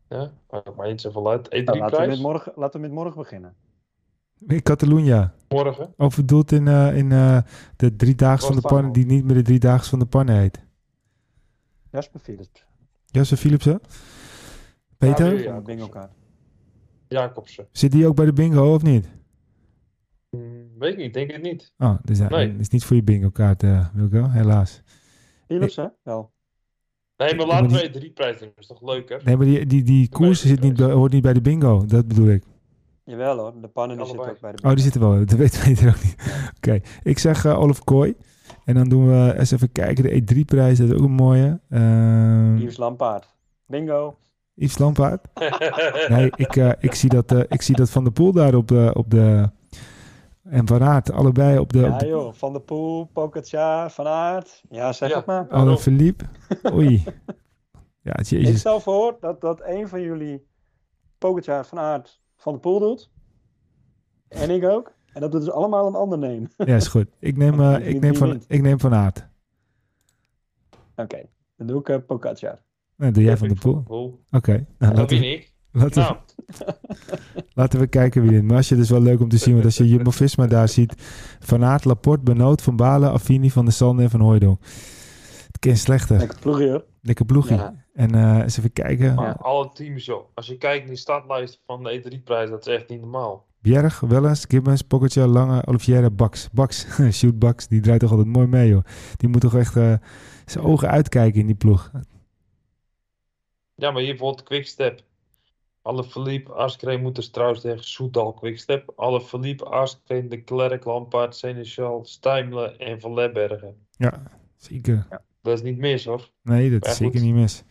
[0.08, 1.46] Ja, maakt maar eens even uit.
[1.46, 3.54] E3 nou, laten, we met morgen, laten we met morgen beginnen.
[4.46, 5.34] In Catalunya.
[5.48, 5.94] Morgen.
[5.96, 7.38] Of bedoelt in, uh, in uh,
[7.76, 10.64] de driedaags van de pannen, die niet meer de driedaags van de pannen heet.
[11.90, 12.64] Jasper Philips.
[13.06, 13.80] Jasper Philipsen?
[14.98, 15.42] Peter?
[15.42, 16.12] Ja, bingo kaart.
[17.08, 17.68] Jacobsen.
[17.72, 19.08] Zit die ook bij de bingo of niet?
[20.30, 21.72] Hmm, weet ik niet, denk het niet.
[21.78, 22.56] Oh, dus dat nee.
[22.58, 24.82] is niet voor je bingo kaart, uh, Wilco, helaas.
[25.46, 25.86] Philips, hè?
[26.02, 26.32] Wel.
[27.16, 28.52] Nee, maar laten we drie prijzen doen.
[28.54, 29.20] Dat is toch leuker?
[29.24, 31.84] Nee, maar die, die, die koers zit niet, hoort niet bij de bingo.
[31.84, 32.42] Dat bedoel ik.
[33.04, 34.68] Jawel hoor, de pannen zitten ook bij de bingo.
[34.68, 35.18] Oh, die zitten wel.
[35.18, 36.50] Dat weten we ook niet.
[36.56, 38.14] Oké, ik zeg uh, Olaf Kooi.
[38.64, 40.02] En dan doen we eens even kijken.
[40.02, 41.60] De E3-prijs, dat is ook een mooie.
[41.68, 43.34] Uh, Yves Lampaard.
[43.66, 44.16] Bingo.
[44.54, 45.26] Yves Lampaard?
[46.08, 48.68] nee, ik, uh, ik, zie dat, uh, ik zie dat Van der Poel daar op
[48.68, 49.50] de, op de
[50.48, 51.78] en Van Aert, allebei op de...
[51.78, 54.62] Ja joh, Van der Poel, Pogacar, Van Aert.
[54.70, 55.48] Ja, zeg het maar.
[55.48, 56.24] Alle Philippe.
[56.74, 57.04] Oei.
[58.02, 58.48] Ja, jezus.
[58.48, 60.46] Ik stel voor dat, dat een van jullie
[61.18, 63.10] Pogacar van Aert van de Poel doet.
[64.28, 64.94] En ik ook.
[65.12, 66.50] En dat we dus allemaal een ander nemen.
[66.56, 67.06] Ja, is goed.
[67.18, 69.28] Ik neem, uh, ik neem, van, ik neem van Aert.
[70.96, 71.22] Oké,
[71.56, 72.58] dan doe ik uh, Pogacar.
[72.96, 73.82] Nee, doe jij van de Poel.
[73.86, 74.16] Oké.
[74.30, 74.66] Okay.
[74.78, 75.54] Nou, dat ben ik.
[75.76, 76.16] Laten, nou.
[76.46, 76.74] we,
[77.54, 78.44] laten we kijken wie wint.
[78.44, 80.94] Maar als je dus wel leuk om te zien, want als je Jumbo-Visma daar ziet.
[81.40, 84.60] Van Aert, Laporte, Benoot, Van Balen, Affini, Van der Sande en Van Hooydonk.
[85.46, 86.18] Het kind slechter.
[86.18, 86.84] Lekker ploegje hoor.
[87.02, 87.54] Lekker ploegje.
[87.54, 87.84] Ja.
[87.92, 89.14] En uh, eens even kijken.
[89.14, 89.36] Ja.
[89.40, 90.30] Alle teams op.
[90.34, 93.46] Als je kijkt naar de startlijst van de E3-prijs, dat is echt niet normaal.
[93.60, 96.48] Bjerg, Wellens, Gibbons, Pogacar, Lange, Olivier, Bax.
[96.52, 96.86] Bax,
[97.18, 98.84] shoot Bax, die draait toch altijd mooi mee joh.
[99.16, 99.94] Die moet toch echt uh,
[100.44, 101.90] zijn ogen uitkijken in die ploeg.
[103.74, 105.02] Ja, maar hier bijvoorbeeld Quickstep.
[105.86, 108.92] Alle Philippe, Askreen moeten dus trouwens tegen Soudal Quickstep.
[108.96, 113.86] Alle Philippe, Askreen, De Klerk, Lampaard, Seneschal, Stijmle en Van Lebbergen.
[113.90, 114.22] Ja,
[114.56, 115.06] zeker.
[115.10, 116.28] Ja, dat is niet mis hoor.
[116.42, 117.64] Nee, dat is zeker niet mis.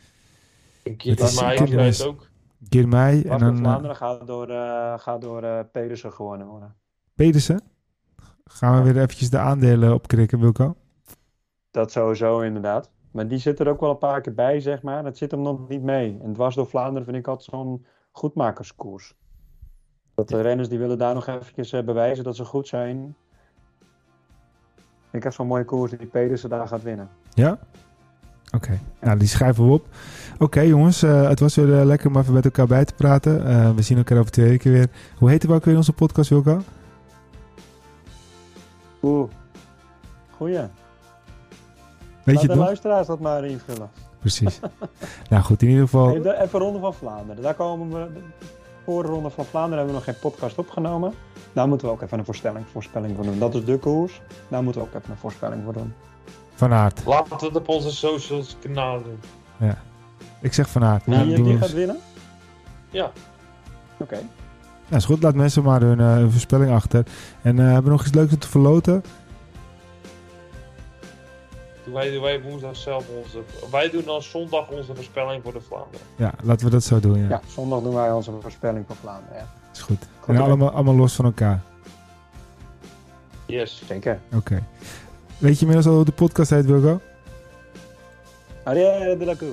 [0.84, 2.30] Girmay rijdt ook.
[2.70, 3.22] Girmay.
[3.22, 6.76] En dan, Vlaanderen gaat door, uh, gaat door uh, Pedersen gewonnen worden.
[7.16, 7.62] Pedersen?
[8.46, 10.76] Gaan we weer eventjes de aandelen opkrikken, Wilco?
[11.72, 12.92] Dat sowieso inderdaad.
[13.12, 15.04] Maar die zit er ook wel een paar keer bij, zeg maar.
[15.04, 16.20] Dat zit hem nog niet mee.
[16.24, 17.86] En dwars door Vlaanderen vind ik altijd zo'n
[18.16, 19.16] goedmakerskoers.
[20.14, 23.16] Dat de renners die willen daar nog eventjes uh, bewijzen dat ze goed zijn.
[25.12, 27.10] Ik heb zo'n mooie koers die Pedersen daar gaat winnen.
[27.34, 27.60] Ja?
[28.52, 29.88] Oké, nou die schrijven we op.
[30.40, 33.48] Oké jongens, uh, het was weer uh, lekker om even met elkaar bij te praten.
[33.48, 34.88] Uh, we zien elkaar over twee weken weer.
[35.18, 36.62] Hoe heet we ook weer onze podcast, Wilco?
[39.02, 39.30] Oeh,
[40.32, 40.68] goeie.
[42.24, 43.90] Weet Laat je de luisteraars dat maar invullen.
[44.26, 44.60] Precies.
[45.30, 46.16] nou goed, in ieder geval...
[46.16, 47.44] Even, even Ronde van Vlaanderen.
[47.44, 48.22] Daar komen we...
[48.84, 51.14] Voor de Ronde van Vlaanderen hebben we nog geen podcast opgenomen.
[51.54, 53.40] Daar moeten we ook even een voorspelling, voorspelling voor doen.
[53.40, 54.22] Dat is de koers.
[54.48, 55.94] Daar moeten we ook even een voorspelling voor doen.
[56.56, 57.02] Van Aert.
[57.06, 59.20] Laten we het op onze socials kanaal doen.
[59.58, 59.78] Ja.
[60.42, 61.06] Ik zeg Van Aert.
[61.06, 61.98] Wie, wie gaat winnen?
[62.90, 63.06] Ja.
[63.06, 63.14] Oké.
[64.04, 64.26] Okay.
[64.88, 65.24] Ja, is goed.
[65.24, 67.06] Laat mensen maar hun, uh, hun voorspelling achter.
[67.42, 69.04] En uh, hebben we nog iets leuks om te verloten?
[71.94, 73.40] Wij, wij woensdag zelf onze...
[73.72, 76.06] Wij doen dan zondag onze voorspelling voor de Vlaanderen.
[76.16, 77.30] Ja, laten we dat zo doen, ja.
[77.30, 79.48] Ja, zondag doen wij onze voorspelling voor Vlaanderen, ja.
[79.74, 80.08] Is goed.
[80.20, 81.62] goed en allemaal, allemaal los van elkaar.
[83.46, 83.84] Yes.
[83.88, 84.20] Zeker.
[84.28, 84.36] Oké.
[84.36, 84.64] Okay.
[85.38, 87.02] Weet je inmiddels al hoe de podcast heet, Wilco?
[88.64, 89.34] Arrière de la.